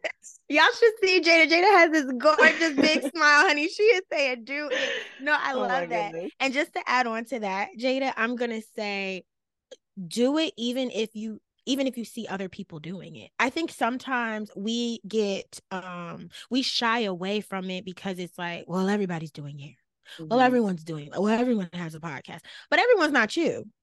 Y'all 0.49 0.65
should 0.79 0.93
see 1.03 1.21
Jaida. 1.21 1.51
Jaida 1.51 1.71
has 1.79 1.91
this 1.91 2.13
gorgeous 2.19 2.75
big 2.75 3.01
smile, 3.15 3.47
honey. 3.47 3.69
She 3.69 3.83
is 3.83 4.03
saying, 4.13 4.45
do 4.45 4.69
it. 4.71 4.91
No, 5.21 5.33
I 5.33 5.53
oh 5.55 5.61
love 5.61 5.89
that. 5.89 6.13
Goodness. 6.13 6.33
And 6.41 6.53
just 6.53 6.73
to 6.75 6.81
add 6.87 7.07
on 7.07 7.25
to 7.27 7.41
that, 7.41 7.69
Jaida, 7.79 8.13
I'm 8.17 8.37
gonna 8.37 8.63
say 8.77 9.25
do 10.09 10.39
it 10.39 10.53
even 10.57 10.91
if 10.91 11.11
you 11.15 11.41
even 11.66 11.87
if 11.87 11.96
you 11.96 12.05
see 12.05 12.27
other 12.27 12.48
people 12.48 12.79
doing 12.79 13.16
it. 13.16 13.31
I 13.38 13.50
think 13.50 13.70
sometimes 13.70 14.50
we 14.57 15.00
get 15.07 15.61
um 15.70 16.29
we 16.50 16.62
shy 16.62 17.00
away 17.00 17.40
from 17.40 17.70
it 17.70 17.85
because 17.85 18.18
it's 18.18 18.38
like, 18.38 18.64
well, 18.66 18.88
everybody's 18.88 19.33
doing 19.33 19.61
it. 19.61 19.74
Mm-hmm. 20.18 20.29
Well, 20.29 20.40
everyone's 20.40 20.85
doing 20.85 21.07
it. 21.07 21.12
Well, 21.12 21.29
everyone 21.29 21.70
has 21.72 21.94
a 21.94 22.00
podcast, 22.00 22.40
but 22.70 22.79
everyone's 22.79 23.12
not 23.12 23.37
you. 23.37 23.64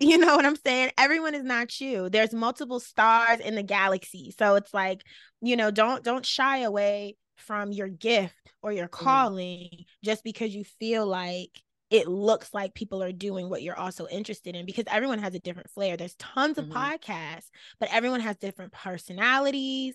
You 0.00 0.16
know 0.16 0.36
what 0.36 0.46
I'm 0.46 0.54
saying? 0.54 0.92
Everyone 0.96 1.34
is 1.34 1.42
not 1.42 1.80
you. 1.80 2.08
There's 2.08 2.32
multiple 2.32 2.78
stars 2.78 3.40
in 3.40 3.56
the 3.56 3.64
galaxy. 3.64 4.32
So 4.38 4.54
it's 4.54 4.72
like, 4.72 5.02
you 5.40 5.56
know, 5.56 5.72
don't 5.72 6.04
don't 6.04 6.24
shy 6.24 6.58
away 6.58 7.16
from 7.34 7.72
your 7.72 7.88
gift 7.88 8.34
or 8.62 8.70
your 8.70 8.86
mm-hmm. 8.86 9.04
calling 9.04 9.68
mm-hmm. 9.72 9.82
just 10.04 10.22
because 10.22 10.54
you 10.54 10.62
feel 10.62 11.04
like 11.04 11.50
it 11.90 12.06
looks 12.06 12.52
like 12.52 12.74
people 12.74 13.02
are 13.02 13.12
doing 13.12 13.48
what 13.48 13.62
you're 13.62 13.78
also 13.78 14.06
interested 14.08 14.54
in 14.54 14.66
because 14.66 14.84
everyone 14.88 15.18
has 15.20 15.34
a 15.34 15.38
different 15.38 15.70
flair. 15.70 15.96
There's 15.96 16.14
tons 16.16 16.58
of 16.58 16.66
mm-hmm. 16.66 16.76
podcasts, 16.76 17.50
but 17.80 17.88
everyone 17.92 18.20
has 18.20 18.36
different 18.36 18.72
personalities, 18.72 19.94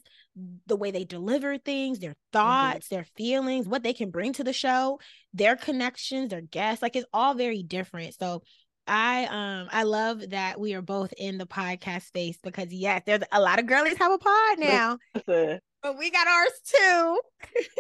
the 0.66 0.76
way 0.76 0.90
they 0.90 1.06
deliver 1.06 1.58
things, 1.58 2.00
their 2.00 2.12
mm-hmm. 2.12 2.38
thoughts, 2.38 2.88
mm-hmm. 2.88 2.96
their 2.96 3.06
feelings, 3.16 3.68
what 3.68 3.84
they 3.84 3.94
can 3.94 4.10
bring 4.10 4.34
to 4.34 4.44
the 4.44 4.54
show, 4.54 5.00
their 5.34 5.56
connections, 5.56 6.30
their 6.30 6.42
guests. 6.42 6.82
Like 6.82 6.96
it's 6.96 7.08
all 7.14 7.36
very 7.36 7.62
different. 7.62 8.16
So 8.20 8.42
I 8.88 9.26
um 9.26 9.70
I 9.72 9.84
love 9.84 10.32
that 10.32 10.60
we 10.60 10.74
are 10.74 10.82
both 10.82 11.14
in 11.18 11.38
the 11.38 11.46
podcast 11.46 12.08
space 12.08 12.38
because 12.44 12.74
yes, 12.74 13.04
there's 13.06 13.22
a 13.32 13.40
lot 13.40 13.60
of 13.60 13.68
girlies 13.68 13.98
have 13.98 14.12
a 14.12 14.18
pod 14.18 14.60
now. 14.60 14.98
Listen, 15.16 15.60
but 15.84 15.98
we 15.98 16.10
got 16.10 16.28
ours 16.28 16.52
too. 16.66 17.20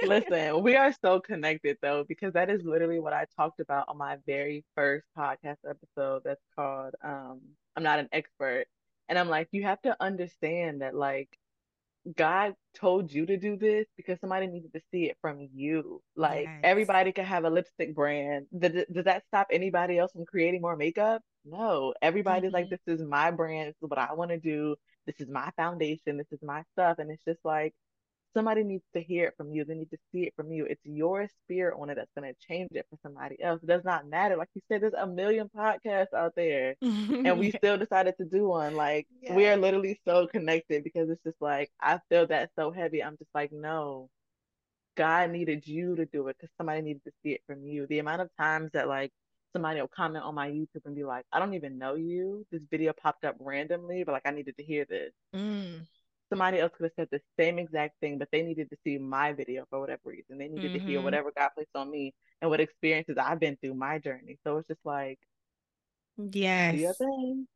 listen, 0.05 0.61
we 0.61 0.75
are 0.75 0.93
so 1.01 1.19
connected 1.25 1.77
though, 1.81 2.03
because 2.07 2.33
that 2.33 2.49
is 2.49 2.61
literally 2.63 2.99
what 2.99 3.13
I 3.13 3.25
talked 3.35 3.59
about 3.59 3.85
on 3.87 3.97
my 3.97 4.17
very 4.27 4.65
first 4.75 5.05
podcast 5.17 5.57
episode 5.67 6.21
that's 6.23 6.43
called 6.55 6.93
um 7.03 7.41
I'm 7.75 7.83
not 7.83 7.99
an 7.99 8.09
expert. 8.11 8.65
And 9.09 9.17
I'm 9.17 9.29
like, 9.29 9.47
you 9.51 9.63
have 9.63 9.81
to 9.81 9.95
understand 9.99 10.81
that 10.81 10.95
like 10.95 11.29
God 12.15 12.53
told 12.75 13.11
you 13.11 13.25
to 13.25 13.37
do 13.37 13.55
this 13.57 13.85
because 13.95 14.19
somebody 14.19 14.47
needed 14.47 14.73
to 14.73 14.81
see 14.91 15.05
it 15.05 15.17
from 15.21 15.47
you. 15.53 16.01
Like 16.15 16.45
yes. 16.45 16.59
everybody 16.63 17.11
can 17.11 17.25
have 17.25 17.45
a 17.45 17.49
lipstick 17.49 17.95
brand. 17.95 18.47
Does, 18.57 18.85
does 18.91 19.05
that 19.05 19.23
stop 19.27 19.47
anybody 19.51 19.97
else 19.97 20.11
from 20.11 20.25
creating 20.25 20.61
more 20.61 20.75
makeup? 20.75 21.21
No. 21.45 21.93
Everybody's 22.01 22.47
mm-hmm. 22.47 22.55
like, 22.55 22.69
this 22.69 22.81
is 22.87 23.01
my 23.01 23.31
brand. 23.31 23.69
This 23.69 23.75
is 23.81 23.89
what 23.89 23.99
I 23.99 24.13
want 24.13 24.31
to 24.31 24.39
do. 24.39 24.75
This 25.05 25.15
is 25.19 25.29
my 25.29 25.49
foundation. 25.55 26.17
This 26.17 26.31
is 26.31 26.39
my 26.41 26.63
stuff. 26.73 26.99
And 26.99 27.09
it's 27.09 27.23
just 27.23 27.39
like, 27.45 27.73
somebody 28.33 28.63
needs 28.63 28.83
to 28.93 29.01
hear 29.01 29.27
it 29.27 29.33
from 29.37 29.51
you. 29.51 29.63
They 29.63 29.75
need 29.75 29.91
to 29.91 29.97
see 30.11 30.23
it 30.23 30.33
from 30.35 30.51
you. 30.51 30.65
It's 30.65 30.81
your 30.83 31.27
spirit 31.43 31.75
on 31.79 31.89
it 31.89 31.95
that's 31.95 32.11
going 32.17 32.33
to 32.33 32.47
change 32.47 32.71
it 32.73 32.85
for 32.89 32.97
somebody 33.03 33.41
else. 33.41 33.61
It 33.63 33.67
does 33.67 33.83
not 33.83 34.07
matter. 34.07 34.35
Like 34.35 34.49
you 34.53 34.61
said, 34.67 34.81
there's 34.81 34.93
a 34.93 35.07
million 35.07 35.49
podcasts 35.55 36.13
out 36.13 36.33
there, 36.35 36.75
and 36.81 37.39
we 37.39 37.51
still 37.51 37.77
decided 37.77 38.15
to 38.17 38.25
do 38.25 38.47
one. 38.47 38.75
Like 38.75 39.07
yeah. 39.21 39.35
we 39.35 39.47
are 39.47 39.57
literally 39.57 39.99
so 40.05 40.27
connected 40.27 40.83
because 40.83 41.09
it's 41.09 41.23
just 41.23 41.41
like 41.41 41.71
I 41.79 41.99
feel 42.09 42.27
that 42.27 42.51
so 42.57 42.71
heavy. 42.71 43.03
I'm 43.03 43.17
just 43.17 43.31
like, 43.33 43.51
no, 43.51 44.09
God 44.95 45.31
needed 45.31 45.67
you 45.67 45.95
to 45.95 46.05
do 46.05 46.27
it 46.27 46.37
because 46.39 46.53
somebody 46.57 46.81
needed 46.81 47.03
to 47.05 47.11
see 47.23 47.31
it 47.31 47.41
from 47.47 47.63
you. 47.63 47.87
The 47.87 47.99
amount 47.99 48.21
of 48.21 48.29
times 48.39 48.71
that 48.73 48.87
like 48.87 49.11
somebody 49.53 49.79
will 49.79 49.87
comment 49.87 50.23
on 50.25 50.33
my 50.33 50.49
YouTube 50.49 50.85
and 50.85 50.95
be 50.95 51.03
like, 51.03 51.25
I 51.31 51.39
don't 51.39 51.53
even 51.53 51.77
know 51.77 51.95
you. 51.95 52.45
This 52.51 52.63
video 52.69 52.91
popped 52.93 53.23
up 53.23 53.35
randomly, 53.39 54.03
but 54.03 54.13
like 54.13 54.25
I 54.25 54.31
needed 54.31 54.57
to 54.57 54.63
hear 54.63 54.85
this. 54.85 55.11
Mm 55.35 55.85
somebody 56.33 56.59
else 56.59 56.71
could 56.75 56.83
have 56.83 56.91
said 56.95 57.07
the 57.11 57.21
same 57.39 57.59
exact 57.59 57.99
thing, 57.99 58.17
but 58.17 58.27
they 58.31 58.41
needed 58.41 58.69
to 58.69 58.77
see 58.83 58.97
my 58.97 59.33
video 59.33 59.65
for 59.69 59.79
whatever 59.79 60.01
reason. 60.05 60.37
They 60.37 60.47
needed 60.47 60.71
mm-hmm. 60.71 60.73
to 60.73 60.79
hear 60.79 60.97
mm-hmm. 60.97 61.05
whatever 61.05 61.31
God 61.35 61.49
placed 61.55 61.75
on 61.75 61.89
me 61.91 62.13
and 62.41 62.49
what 62.49 62.59
experiences 62.59 63.17
I've 63.19 63.39
been 63.39 63.57
through 63.57 63.75
my 63.75 63.99
journey. 63.99 64.37
So 64.43 64.57
it's 64.57 64.67
just 64.67 64.79
like, 64.83 65.19
yes, 66.17 66.95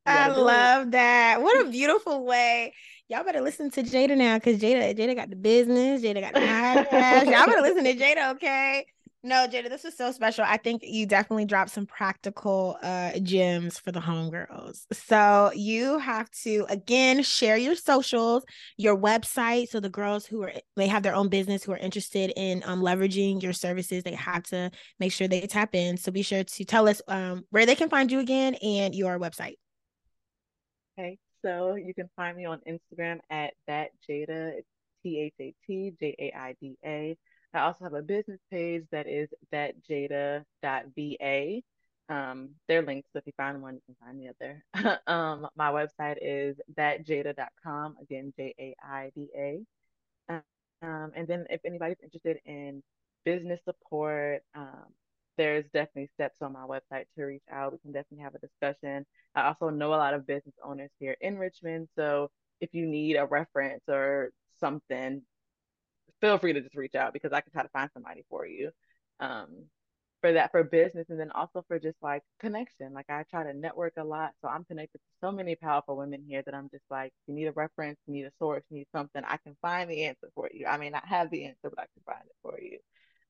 I 0.06 0.30
love 0.30 0.88
it. 0.88 0.92
that. 0.92 1.42
What 1.42 1.66
a 1.66 1.70
beautiful 1.72 2.26
way. 2.26 2.74
Y'all 3.10 3.24
better 3.24 3.42
listen 3.42 3.72
to 3.72 3.84
Jaida 3.84 4.18
now 4.18 4.38
because 4.38 4.60
Jaida, 4.60 4.96
Jaida 4.98 5.16
got 5.16 5.30
the 5.30 5.36
business. 5.36 6.02
Jaida 6.02 6.22
got 6.22 6.34
the 6.34 6.40
podcast. 6.40 7.26
Y'all 7.26 7.46
better 7.46 7.62
listen 7.62 7.84
to 7.84 7.96
Jaida, 7.96 8.32
okay? 8.36 8.86
No, 9.24 9.48
Jaida, 9.48 9.68
this 9.68 9.84
was 9.84 9.98
so 9.98 10.12
special. 10.12 10.46
I 10.48 10.58
think 10.58 10.84
you 10.86 11.06
definitely 11.08 11.46
dropped 11.46 11.72
some 11.72 11.86
practical 11.88 12.78
uh 12.84 13.18
gems 13.20 13.80
for 13.80 13.92
the 13.92 14.00
homegirls. 14.00 14.86
So 14.94 15.52
you 15.56 15.98
have 15.98 16.30
to 16.44 16.66
again 16.70 17.24
share 17.24 17.58
your 17.58 17.76
socials, 17.76 18.44
your 18.78 18.96
website. 18.96 19.70
So 19.70 19.80
the 19.80 19.90
girls 19.90 20.26
who 20.26 20.44
are 20.44 20.54
they 20.76 20.88
have 20.88 21.02
their 21.04 21.16
own 21.16 21.30
business 21.30 21.64
who 21.64 21.72
are 21.72 21.78
interested 21.78 22.32
in 22.38 22.62
um 22.66 22.82
leveraging 22.82 23.42
your 23.42 23.54
services, 23.54 24.04
they 24.04 24.14
have 24.14 24.44
to 24.44 24.70
make 25.00 25.12
sure 25.12 25.28
they 25.28 25.42
tap 25.42 25.74
in. 25.74 25.98
So 25.98 26.12
be 26.12 26.22
sure 26.22 26.44
to 26.44 26.66
tell 26.66 26.88
us 26.88 27.02
um 27.08 27.44
where 27.50 27.66
they 27.66 27.76
can 27.76 27.90
find 27.90 28.12
you 28.12 28.20
again 28.20 28.54
and 28.56 28.94
your 28.94 29.20
website. 29.20 29.56
Okay, 30.98 31.18
so 31.44 31.76
you 31.76 31.94
can 31.94 32.10
find 32.16 32.38
me 32.38 32.46
on 32.46 32.62
Instagram 32.68 33.20
at 33.32 33.54
that 33.68 33.90
Jaida. 34.08 34.62
T 35.04 35.20
H 35.20 35.34
A 35.40 35.54
T 35.66 35.94
J 36.00 36.16
A 36.20 36.38
I 36.38 36.56
D 36.60 36.78
A. 36.86 37.18
I 37.58 37.64
also 37.64 37.84
have 37.84 37.94
a 37.94 38.02
business 38.02 38.40
page 38.52 38.84
that 38.92 39.08
is 39.08 39.30
thatjaida.va. 39.54 40.44
Um, 42.10 42.50
they're 42.68 42.84
linked, 42.84 43.10
so 43.12 43.20
if 43.20 43.26
you 43.26 43.34
find 43.36 43.62
one, 43.62 43.76
you 43.76 43.82
can 43.86 43.96
find 44.00 44.20
the 44.20 44.30
other. 44.30 45.00
um, 45.08 45.48
my 45.56 45.72
website 45.72 46.18
is 46.22 46.56
thatjaida.com. 46.78 47.98
Again, 48.02 48.34
J 48.38 48.54
A 48.60 48.76
I 48.82 49.12
D 49.16 49.28
A. 49.36 49.60
Um, 50.30 51.12
and 51.16 51.28
then 51.28 51.46
if 51.50 51.60
anybody's 51.66 51.98
interested 52.04 52.38
in 52.46 52.84
business 53.26 53.60
support, 53.66 54.44
um, 54.56 54.86
there's 55.38 55.66
definitely 55.74 56.10
steps 56.14 56.42
on 56.42 56.54
my 56.54 56.62
website 56.62 57.06
to 57.18 57.26
reach 57.26 57.44
out. 57.52 57.74
We 57.74 57.80
can 57.80 57.92
definitely 57.92 58.24
have 58.24 58.36
a 58.36 58.40
discussion. 58.40 59.06
I 59.36 59.48
also 59.48 59.70
know 59.70 59.90
a 59.90 59.96
lot 59.96 60.14
of 60.14 60.28
business 60.28 60.56
owners 60.64 60.92
here 61.00 61.18
in 61.22 61.38
Richmond, 61.38 61.90
so 61.96 62.30
if 62.62 62.74
you 62.74 62.86
need 62.86 63.16
a 63.16 63.26
reference 63.26 63.84
or 63.88 64.32
something, 64.60 65.22
feel 66.22 66.38
free 66.38 66.54
to 66.54 66.62
just 66.62 66.76
reach 66.76 66.96
out 66.96 67.14
because 67.14 67.32
I 67.34 67.42
can 67.42 67.52
try 67.52 67.64
to 67.64 67.70
find 67.70 67.90
somebody 67.94 68.24
for 68.30 68.46
you. 68.46 68.72
Um, 69.20 69.66
for 70.22 70.34
that 70.34 70.52
for 70.52 70.64
business 70.64 71.06
and 71.10 71.20
then 71.20 71.32
also 71.32 71.64
for 71.68 71.80
just 71.80 71.98
like 72.02 72.24
connection. 72.40 72.94
Like 72.94 73.10
I 73.10 73.24
try 73.30 73.44
to 73.44 73.54
network 73.54 73.94
a 73.98 74.04
lot. 74.04 74.32
So 74.42 74.48
I'm 74.48 74.64
connected 74.64 74.98
to 74.98 75.04
so 75.22 75.32
many 75.32 75.56
powerful 75.56 75.96
women 75.96 76.24
here 76.28 76.42
that 76.44 76.56
I'm 76.56 76.70
just 76.70 76.84
like, 76.90 77.14
you 77.28 77.36
need 77.36 77.46
a 77.46 77.52
reference, 77.52 78.00
you 78.08 78.14
need 78.14 78.26
a 78.26 78.32
source, 78.40 78.64
you 78.70 78.78
need 78.78 78.88
something, 78.92 79.22
I 79.26 79.38
can 79.38 79.56
find 79.62 79.90
the 79.90 80.06
answer 80.06 80.30
for 80.34 80.50
you. 80.52 80.66
I 80.66 80.78
may 80.78 80.90
not 80.90 81.06
have 81.08 81.30
the 81.30 81.46
answer, 81.46 81.70
but 81.70 81.80
I 81.80 81.86
can 81.94 82.04
find 82.06 82.26
it 82.26 82.36
for 82.42 82.60
you. 82.60 82.80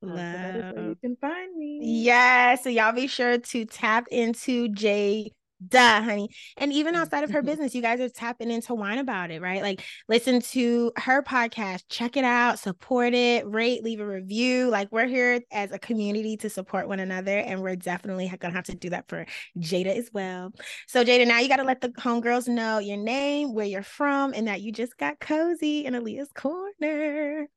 Um, 0.04 0.10
so 0.10 0.38
that 0.38 0.56
is 0.56 0.76
where 0.76 0.89
you 0.89 0.95
can 1.02 1.15
find 1.17 1.58
me. 1.58 1.80
Yeah. 1.82 2.56
So 2.56 2.69
y'all 2.69 2.93
be 2.93 3.08
sure 3.08 3.38
to 3.38 3.65
tap 3.65 4.08
into 4.10 4.69
Jay 4.69 5.32
duh 5.65 6.02
honey. 6.02 6.30
And 6.58 6.72
even 6.72 6.96
outside 6.96 7.24
of 7.24 7.32
her 7.32 7.41
business 7.41 7.74
you 7.74 7.82
guys 7.82 8.00
are 8.00 8.10
tapping 8.10 8.52
into 8.52 8.74
wine 8.74 9.00
about 9.00 9.32
it 9.32 9.41
right? 9.41 9.62
Like 9.62 9.84
listen 10.08 10.41
to 10.41 10.91
her 10.98 11.24
podcast 11.24 11.84
check 11.89 12.17
it 12.17 12.24
out 12.24 12.60
support 12.60 13.13
it 13.13 13.48
rate 13.48 13.84
leave 13.84 14.00
a 14.00 14.08
review. 14.08 14.70
Like 14.70 14.91
we're 14.91 15.08
here 15.08 15.41
as 15.52 15.72
a 15.72 15.80
community 15.80 16.38
to 16.38 16.50
support 16.50 16.88
one 16.88 17.00
another 17.00 17.38
and 17.39 17.62
we're 17.62 17.76
definitely 17.76 18.32
gonna 18.39 18.54
have 18.54 18.65
to 18.65 18.76
do 18.76 18.89
that 18.91 19.08
for 19.08 19.26
jaida 19.58 19.96
as 19.96 20.10
well. 20.13 20.52
So 20.88 21.04
jaida 21.04 21.28
now 21.28 21.39
you 21.39 21.48
got 21.48 21.58
to 21.58 21.63
let 21.63 21.82
the 21.82 21.89
homegirls 21.89 22.48
know 22.48 22.80
your 22.80 22.98
name 22.98 23.54
where 23.54 23.65
you're 23.65 23.84
from 23.84 24.34
and 24.34 24.48
that 24.48 24.62
you 24.62 24.72
just 24.72 24.98
got 24.98 25.20
cozy 25.20 25.86
in 25.86 25.93
aliyah's 25.93 26.32
corner. 26.34 27.48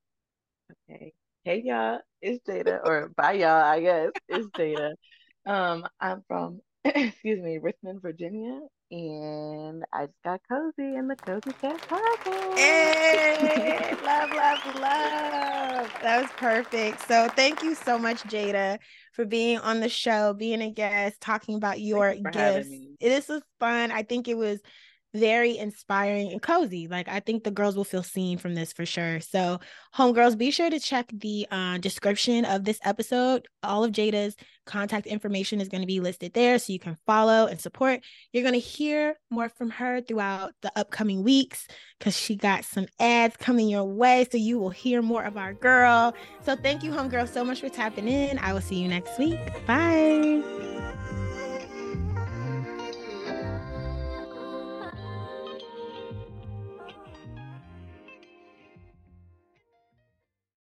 Okay. 0.91 1.13
Hey 1.45 1.63
y'all. 1.65 2.01
It's 2.23 2.45
jaida 2.47 2.81
or 2.85 3.11
bye 3.17 3.33
y'all 3.33 3.63
i 3.65 3.81
guess. 3.81 4.11
It's 4.29 4.47
jaida. 4.49 4.93
Um 5.47 5.87
i'm 6.01 6.23
from 6.29 6.61
excuse 6.85 7.43
me, 7.43 7.59
Richmond, 7.59 8.01
Virginia, 8.01 8.59
and 8.91 9.85
I 9.93 10.07
just 10.07 10.23
got 10.25 10.41
cozy 10.49 10.97
in 10.97 11.09
the 11.09 11.17
Cozy 11.17 11.53
Cast 11.61 11.87
podcast. 11.89 12.57
Hey, 12.57 13.95
love, 14.03 14.31
love, 14.31 14.75
love. 14.77 15.91
That 16.03 16.23
was 16.23 16.31
perfect. 16.39 17.07
So 17.07 17.29
thank 17.29 17.63
you 17.63 17.75
so 17.75 17.99
much, 17.99 18.23
Jaida, 18.23 18.79
for 19.13 19.27
being 19.27 19.59
on 19.59 19.81
the 19.81 19.91
show, 19.91 20.33
being 20.33 20.63
a 20.63 20.71
guest, 20.71 21.21
talking 21.21 21.57
about 21.57 21.81
your 21.81 22.15
gifts. 22.15 22.71
This 23.01 23.29
was 23.29 23.43
fun. 23.59 23.91
I 23.91 24.03
think 24.03 24.27
it 24.27 24.39
was 24.39 24.61
very 25.15 25.59
inspiring 25.59 26.31
and 26.33 26.41
cozy. 26.41 26.89
Like 26.89 27.09
I 27.09 27.21
think 27.21 27.45
the 27.45 27.51
girls 27.51 27.77
will 27.77 27.85
feel 27.85 28.03
seen 28.03 28.39
from 28.39 28.55
this 28.55 28.73
for 28.73 28.87
sure. 28.87 29.21
So, 29.21 29.61
homegirls, 29.95 30.39
be 30.39 30.51
sure 30.51 30.71
to 30.71 30.81
check 30.81 31.11
the 31.13 31.47
uh, 31.51 31.79
description 31.79 32.45
of 32.45 32.65
this 32.65 32.79
episode. 32.85 33.47
All 33.63 33.85
of 33.85 33.93
Jaida's 33.93 34.37
contact 34.67 35.07
information 35.07 35.61
is 35.61 35.69
going 35.69 35.81
to 35.81 35.87
be 35.87 36.01
listed 36.01 36.33
there, 36.33 36.59
so 36.59 36.73
you 36.73 36.79
can 36.79 36.97
follow 37.07 37.47
and 37.47 37.61
support. 37.61 38.01
You're 38.33 38.45
going 38.45 38.55
to 38.55 38.61
hear 38.61 39.17
more 39.31 39.49
from 39.49 39.71
her 39.71 40.01
throughout 40.01 40.53
the 40.63 40.71
upcoming 40.77 41.25
weeks 41.25 41.67
because 41.99 42.17
she 42.17 42.37
got 42.37 42.65
some 42.65 42.87
ads 42.99 43.37
coming 43.37 43.69
your 43.69 43.85
way, 43.85 44.27
so 44.31 44.39
you 44.39 44.59
will 44.59 44.71
hear 44.71 45.03
more 45.03 45.25
of 45.25 45.37
our 45.37 45.55
girl. 45.55 46.15
So, 46.43 46.57
thank 46.57 46.83
you, 46.83 46.93
homegirl, 46.93 47.29
so 47.29 47.45
much 47.45 47.61
for 47.61 47.69
tapping 47.69 48.09
in. 48.09 48.39
I 48.39 48.53
will 48.53 48.61
see 48.61 48.77
you 48.77 48.89
next 48.89 49.19
week. 49.19 49.39
Bye. 49.67 50.80